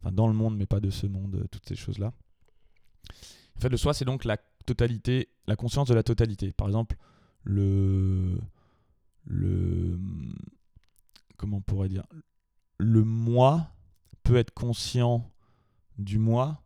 Enfin, 0.00 0.12
dans 0.12 0.28
le 0.28 0.34
monde, 0.34 0.56
mais 0.56 0.66
pas 0.66 0.80
de 0.80 0.90
ce 0.90 1.06
monde. 1.06 1.46
Toutes 1.50 1.66
ces 1.68 1.76
choses-là. 1.76 2.12
En 3.56 3.60
fait, 3.60 3.68
le 3.68 3.76
soi, 3.76 3.94
c'est 3.94 4.04
donc 4.04 4.24
la 4.24 4.38
totalité, 4.66 5.28
la 5.46 5.56
conscience 5.56 5.88
de 5.88 5.94
la 5.94 6.02
totalité. 6.02 6.52
Par 6.52 6.66
exemple, 6.66 6.96
le, 7.44 8.38
le, 9.24 9.98
comment 11.36 11.58
on 11.58 11.62
pourrait 11.62 11.88
dire, 11.88 12.04
le 12.78 13.04
moi 13.04 13.73
peut 14.24 14.36
être 14.36 14.52
conscient 14.52 15.30
du 15.98 16.18
moi, 16.18 16.64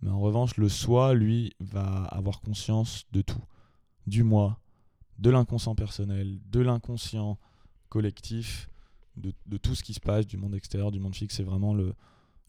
mais 0.00 0.10
en 0.10 0.20
revanche, 0.20 0.56
le 0.56 0.68
soi, 0.68 1.14
lui, 1.14 1.52
va 1.58 2.04
avoir 2.04 2.40
conscience 2.40 3.06
de 3.12 3.22
tout. 3.22 3.42
Du 4.06 4.22
moi, 4.22 4.60
de 5.18 5.30
l'inconscient 5.30 5.74
personnel, 5.74 6.38
de 6.46 6.60
l'inconscient 6.60 7.38
collectif, 7.88 8.68
de, 9.16 9.56
tout 9.56 9.74
ce 9.74 9.82
qui 9.82 9.94
se 9.94 10.00
passe, 10.00 10.26
du 10.26 10.36
monde 10.36 10.54
extérieur, 10.54 10.92
du 10.92 11.00
monde 11.00 11.16
fixe. 11.16 11.34
C'est 11.34 11.42
vraiment 11.42 11.74
le, 11.74 11.94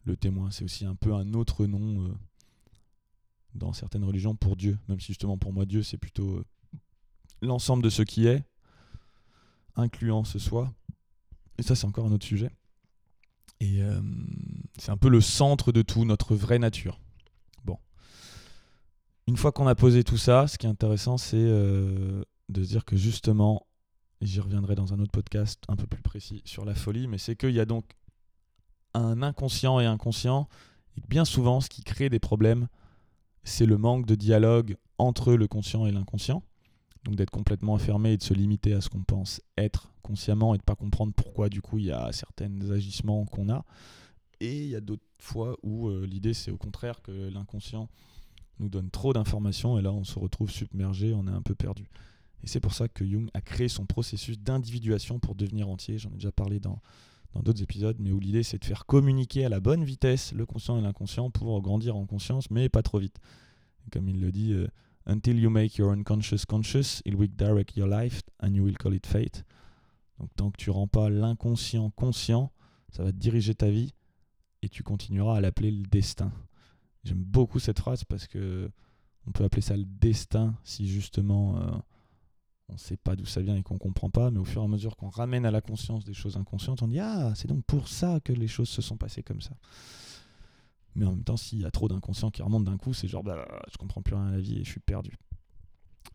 le 0.04 0.16
témoin. 0.16 0.52
C'est 0.52 0.64
aussi 0.64 0.84
un 0.84 0.94
peu 0.94 1.12
un 1.12 1.34
autre 1.34 1.66
nom 1.66 2.04
euh, 2.04 2.14
dans 3.54 3.72
certaines 3.72 4.04
religions 4.04 4.36
pour 4.36 4.56
Dieu, 4.56 4.78
même 4.88 5.00
si 5.00 5.08
justement 5.08 5.36
pour 5.36 5.52
moi, 5.52 5.66
Dieu, 5.66 5.82
c'est 5.82 5.98
plutôt 5.98 6.36
euh, 6.36 6.44
l'ensemble 7.42 7.82
de 7.82 7.90
ce 7.90 8.02
qui 8.02 8.26
est, 8.26 8.44
incluant 9.74 10.22
ce 10.22 10.38
soi. 10.38 10.72
Et 11.58 11.62
ça, 11.62 11.74
c'est 11.74 11.86
encore 11.86 12.06
un 12.06 12.12
autre 12.12 12.26
sujet. 12.26 12.52
Et 13.60 13.82
euh, 13.82 14.00
c'est 14.78 14.90
un 14.90 14.96
peu 14.96 15.08
le 15.08 15.20
centre 15.20 15.72
de 15.72 15.82
tout, 15.82 16.04
notre 16.04 16.34
vraie 16.34 16.58
nature. 16.58 16.98
Bon. 17.64 17.78
Une 19.26 19.36
fois 19.36 19.52
qu'on 19.52 19.66
a 19.66 19.74
posé 19.74 20.02
tout 20.02 20.16
ça, 20.16 20.46
ce 20.46 20.58
qui 20.58 20.66
est 20.66 20.70
intéressant, 20.70 21.18
c'est 21.18 21.36
euh, 21.36 22.22
de 22.48 22.64
se 22.64 22.68
dire 22.68 22.84
que 22.84 22.96
justement, 22.96 23.66
j'y 24.22 24.40
reviendrai 24.40 24.74
dans 24.74 24.94
un 24.94 25.00
autre 25.00 25.12
podcast 25.12 25.62
un 25.68 25.76
peu 25.76 25.86
plus 25.86 26.02
précis 26.02 26.42
sur 26.44 26.64
la 26.64 26.74
folie, 26.74 27.06
mais 27.06 27.18
c'est 27.18 27.36
qu'il 27.36 27.52
y 27.52 27.60
a 27.60 27.66
donc 27.66 27.84
un 28.94 29.22
inconscient 29.22 29.78
et 29.78 29.86
inconscient, 29.86 30.48
et 30.96 31.02
bien 31.08 31.24
souvent, 31.24 31.60
ce 31.60 31.68
qui 31.68 31.82
crée 31.82 32.08
des 32.08 32.18
problèmes, 32.18 32.68
c'est 33.44 33.66
le 33.66 33.78
manque 33.78 34.06
de 34.06 34.14
dialogue 34.14 34.76
entre 34.98 35.34
le 35.34 35.46
conscient 35.48 35.86
et 35.86 35.92
l'inconscient. 35.92 36.42
Donc 37.04 37.16
d'être 37.16 37.30
complètement 37.30 37.74
enfermé 37.74 38.12
et 38.12 38.16
de 38.16 38.22
se 38.22 38.34
limiter 38.34 38.74
à 38.74 38.80
ce 38.80 38.88
qu'on 38.88 39.02
pense 39.02 39.40
être 39.56 39.92
consciemment 40.02 40.54
et 40.54 40.58
de 40.58 40.62
pas 40.62 40.74
comprendre 40.74 41.12
pourquoi 41.14 41.48
du 41.48 41.62
coup 41.62 41.78
il 41.78 41.86
y 41.86 41.92
a 41.92 42.12
certains 42.12 42.70
agissements 42.70 43.24
qu'on 43.26 43.48
a. 43.48 43.64
Et 44.40 44.64
il 44.64 44.68
y 44.68 44.76
a 44.76 44.80
d'autres 44.80 45.02
fois 45.18 45.56
où 45.62 45.88
euh, 45.88 46.06
l'idée 46.06 46.34
c'est 46.34 46.50
au 46.50 46.56
contraire 46.56 47.00
que 47.02 47.30
l'inconscient 47.30 47.88
nous 48.58 48.68
donne 48.68 48.90
trop 48.90 49.12
d'informations 49.12 49.78
et 49.78 49.82
là 49.82 49.92
on 49.92 50.04
se 50.04 50.18
retrouve 50.18 50.50
submergé, 50.50 51.14
on 51.14 51.26
est 51.26 51.32
un 51.32 51.42
peu 51.42 51.54
perdu. 51.54 51.88
Et 52.42 52.46
c'est 52.46 52.60
pour 52.60 52.74
ça 52.74 52.88
que 52.88 53.06
Jung 53.06 53.30
a 53.34 53.40
créé 53.40 53.68
son 53.68 53.86
processus 53.86 54.38
d'individuation 54.38 55.18
pour 55.18 55.34
devenir 55.34 55.68
entier. 55.68 55.98
J'en 55.98 56.10
ai 56.10 56.14
déjà 56.14 56.32
parlé 56.32 56.60
dans 56.60 56.80
dans 57.32 57.42
d'autres 57.42 57.62
épisodes, 57.62 57.96
mais 58.00 58.10
où 58.12 58.18
l'idée 58.18 58.42
c'est 58.42 58.58
de 58.58 58.64
faire 58.64 58.86
communiquer 58.86 59.44
à 59.44 59.48
la 59.48 59.60
bonne 59.60 59.84
vitesse 59.84 60.32
le 60.32 60.46
conscient 60.46 60.78
et 60.78 60.82
l'inconscient 60.82 61.30
pour 61.30 61.60
grandir 61.62 61.96
en 61.96 62.06
conscience, 62.06 62.50
mais 62.50 62.68
pas 62.68 62.82
trop 62.82 62.98
vite. 62.98 63.18
Comme 63.92 64.08
il 64.08 64.20
le 64.20 64.32
dit, 64.32 64.52
euh, 64.52 64.68
Until 65.06 65.38
you 65.38 65.50
make 65.50 65.78
your 65.78 65.92
unconscious 65.92 66.44
conscious, 66.44 67.02
it 67.04 67.14
will 67.14 67.30
direct 67.36 67.76
your 67.76 67.88
life 67.88 68.22
and 68.40 68.54
you 68.54 68.62
will 68.62 68.76
call 68.76 68.92
it 68.92 69.06
fate. 69.06 69.44
Donc 70.18 70.28
tant 70.36 70.50
que 70.50 70.58
tu 70.58 70.70
rends 70.70 70.88
pas 70.88 71.08
l'inconscient 71.08 71.90
conscient, 71.90 72.52
ça 72.90 73.02
va 73.02 73.12
diriger 73.12 73.54
ta 73.54 73.70
vie 73.70 73.94
et 74.62 74.68
tu 74.68 74.82
continueras 74.82 75.38
à 75.38 75.40
l'appeler 75.40 75.70
le 75.70 75.86
destin. 75.86 76.30
J'aime 77.04 77.22
beaucoup 77.22 77.58
cette 77.58 77.78
phrase 77.78 78.04
parce 78.04 78.26
que 78.26 78.70
on 79.26 79.32
peut 79.32 79.44
appeler 79.44 79.62
ça 79.62 79.76
le 79.76 79.84
destin 79.84 80.54
si 80.64 80.86
justement 80.86 81.56
euh, 81.56 81.70
on 82.68 82.74
ne 82.74 82.78
sait 82.78 82.96
pas 82.96 83.16
d'où 83.16 83.26
ça 83.26 83.40
vient 83.40 83.56
et 83.56 83.62
qu'on 83.62 83.74
ne 83.74 83.78
comprend 83.78 84.10
pas, 84.10 84.30
mais 84.30 84.38
au 84.38 84.44
fur 84.44 84.62
et 84.62 84.64
à 84.64 84.68
mesure 84.68 84.96
qu'on 84.96 85.08
ramène 85.08 85.44
à 85.44 85.50
la 85.50 85.60
conscience 85.60 86.04
des 86.04 86.14
choses 86.14 86.36
inconscientes, 86.36 86.82
on 86.82 86.88
dit 86.88 87.00
Ah, 87.00 87.32
c'est 87.34 87.48
donc 87.48 87.64
pour 87.64 87.88
ça 87.88 88.20
que 88.20 88.32
les 88.32 88.48
choses 88.48 88.68
se 88.68 88.82
sont 88.82 88.96
passées 88.96 89.22
comme 89.22 89.40
ça. 89.40 89.56
Mais 90.94 91.06
en 91.06 91.10
même 91.10 91.24
temps, 91.24 91.36
s'il 91.36 91.60
y 91.60 91.64
a 91.64 91.70
trop 91.70 91.88
d'inconscient 91.88 92.30
qui 92.30 92.42
remonte 92.42 92.64
d'un 92.64 92.76
coup, 92.76 92.92
c'est 92.92 93.08
genre 93.08 93.22
bah, 93.22 93.46
je 93.70 93.76
comprends 93.76 94.02
plus 94.02 94.14
rien 94.14 94.26
à 94.26 94.32
la 94.32 94.40
vie 94.40 94.58
et 94.58 94.64
je 94.64 94.70
suis 94.70 94.80
perdu. 94.80 95.16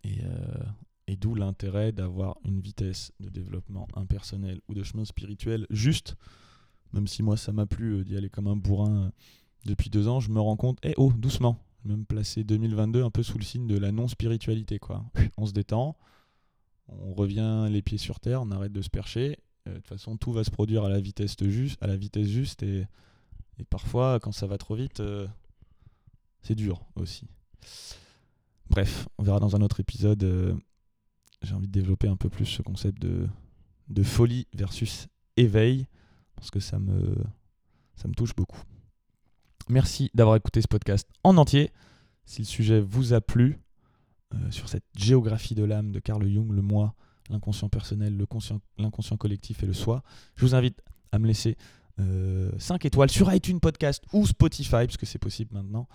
Et, 0.04 0.20
euh, 0.24 1.16
d'où 1.18 1.34
l'intérêt 1.34 1.94
d'avoir 1.94 2.38
une 2.44 2.60
vitesse 2.60 3.14
de 3.22 3.30
développement 3.30 3.88
impersonnel 3.96 4.60
ou 4.68 4.74
de 4.74 4.84
chemin 4.84 5.06
spirituel 5.06 5.66
juste, 5.70 6.16
même 6.92 7.08
si 7.08 7.24
moi 7.24 7.38
ça 7.38 7.54
m'a 7.54 7.66
plu 7.66 7.94
euh, 7.94 8.04
d'y 8.04 8.18
aller 8.18 8.30
comme 8.30 8.48
un 8.48 8.58
bourrin 8.58 9.06
euh, 9.06 9.10
depuis 9.66 9.90
deux 9.90 10.10
ans, 10.10 10.20
je 10.20 10.30
me 10.30 10.42
rends 10.42 10.58
compte, 10.58 10.78
eh 10.84 10.94
oh, 10.98 11.14
doucement, 11.18 11.58
même 11.86 12.06
placer 12.06 12.44
2022 12.44 13.04
un 13.04 13.12
peu 13.12 13.24
sous 13.24 13.38
le 13.38 13.46
signe 13.46 13.66
de 13.66 13.78
la 13.78 13.92
non-spiritualité. 13.94 14.78
quoi. 14.78 15.06
On 15.38 15.46
se 15.46 15.54
détend, 15.54 15.96
on 16.90 17.14
revient 17.14 17.68
les 17.70 17.82
pieds 17.82 17.98
sur 17.98 18.20
terre, 18.20 18.42
on 18.42 18.52
arrête 18.52 18.74
de 18.74 18.82
se 18.82 18.90
percher. 18.90 19.40
De 19.66 19.74
toute 19.74 19.88
façon, 19.88 20.18
tout 20.18 20.32
va 20.32 20.44
se 20.44 20.52
produire 20.52 20.84
à 20.84 20.90
la 20.90 21.00
vitesse 21.00 21.36
juste, 21.42 21.82
à 21.82 21.88
la 21.88 21.96
vitesse 21.96 22.28
juste 22.28 22.62
et, 22.62 22.86
et 23.60 23.64
parfois, 23.64 24.20
quand 24.20 24.32
ça 24.32 24.48
va 24.48 24.58
trop 24.58 24.76
vite, 24.76 25.00
euh, 25.00 25.28
c'est 26.42 26.56
dur 26.56 26.82
aussi. 26.96 27.28
Bref, 28.70 29.08
on 29.18 29.24
verra 29.24 29.40
dans 29.40 29.56
un 29.56 29.62
autre 29.62 29.80
épisode. 29.80 30.24
Euh, 30.24 30.56
J'ai 31.42 31.54
envie 31.54 31.68
de 31.68 31.72
développer 31.72 32.08
un 32.08 32.18
peu 32.18 32.30
plus 32.30 32.46
ce 32.46 32.62
concept 32.62 33.02
de, 33.02 33.28
folie 34.04 34.48
versus 34.54 35.08
éveil 35.38 35.88
parce 36.36 36.52
que 36.52 36.60
ça 36.60 36.80
me, 36.80 37.16
ça 37.96 38.08
me 38.08 38.14
touche 38.14 38.36
beaucoup. 38.36 38.62
Merci 39.70 40.12
d'avoir 40.14 40.36
écouté 40.36 40.62
ce 40.62 40.68
podcast 40.68 41.08
en 41.24 41.38
entier. 41.38 41.72
Si 42.26 42.42
le 42.42 42.46
sujet 42.46 42.82
vous 42.82 43.14
a 43.14 43.22
plu, 43.22 43.60
euh, 44.34 44.52
sur 44.52 44.70
cette 44.70 44.86
géographie 44.98 45.56
de 45.56 45.64
l'âme 45.64 45.92
de 45.92 46.00
Carl 46.00 46.28
Jung, 46.28 46.52
le 46.52 46.62
moi, 46.62 46.96
l'inconscient 47.30 47.70
personnel, 47.70 48.18
l'inconscient 48.78 49.18
collectif 49.18 49.64
et 49.64 49.66
le 49.66 49.74
soi. 49.74 50.04
Je 50.36 50.46
vous 50.46 50.56
invite 50.56 50.82
à 51.12 51.20
me 51.20 51.28
laisser 51.28 51.58
euh, 52.00 52.52
5 52.58 52.86
étoiles 52.86 53.10
sur 53.10 53.34
iTunes 53.34 53.60
Podcast 53.60 54.04
ou 54.14 54.26
Spotify, 54.26 54.70
parce 54.70 54.98
que 54.98 55.06
c'est 55.06 55.20
possible 55.20 55.54
maintenant, 55.54 55.88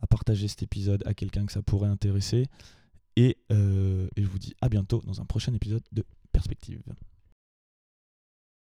à 0.00 0.06
partager 0.06 0.48
cet 0.48 0.62
épisode 0.62 1.02
à 1.06 1.14
quelqu'un 1.14 1.46
que 1.46 1.52
ça 1.52 1.62
pourrait 1.62 1.88
intéresser. 1.88 2.46
Et, 3.16 3.38
euh, 3.50 4.08
et 4.16 4.22
je 4.22 4.28
vous 4.28 4.38
dis 4.38 4.54
à 4.60 4.68
bientôt 4.68 5.02
dans 5.04 5.20
un 5.20 5.24
prochain 5.24 5.52
épisode 5.54 5.82
de 5.92 6.04
Perspective. 6.32 6.82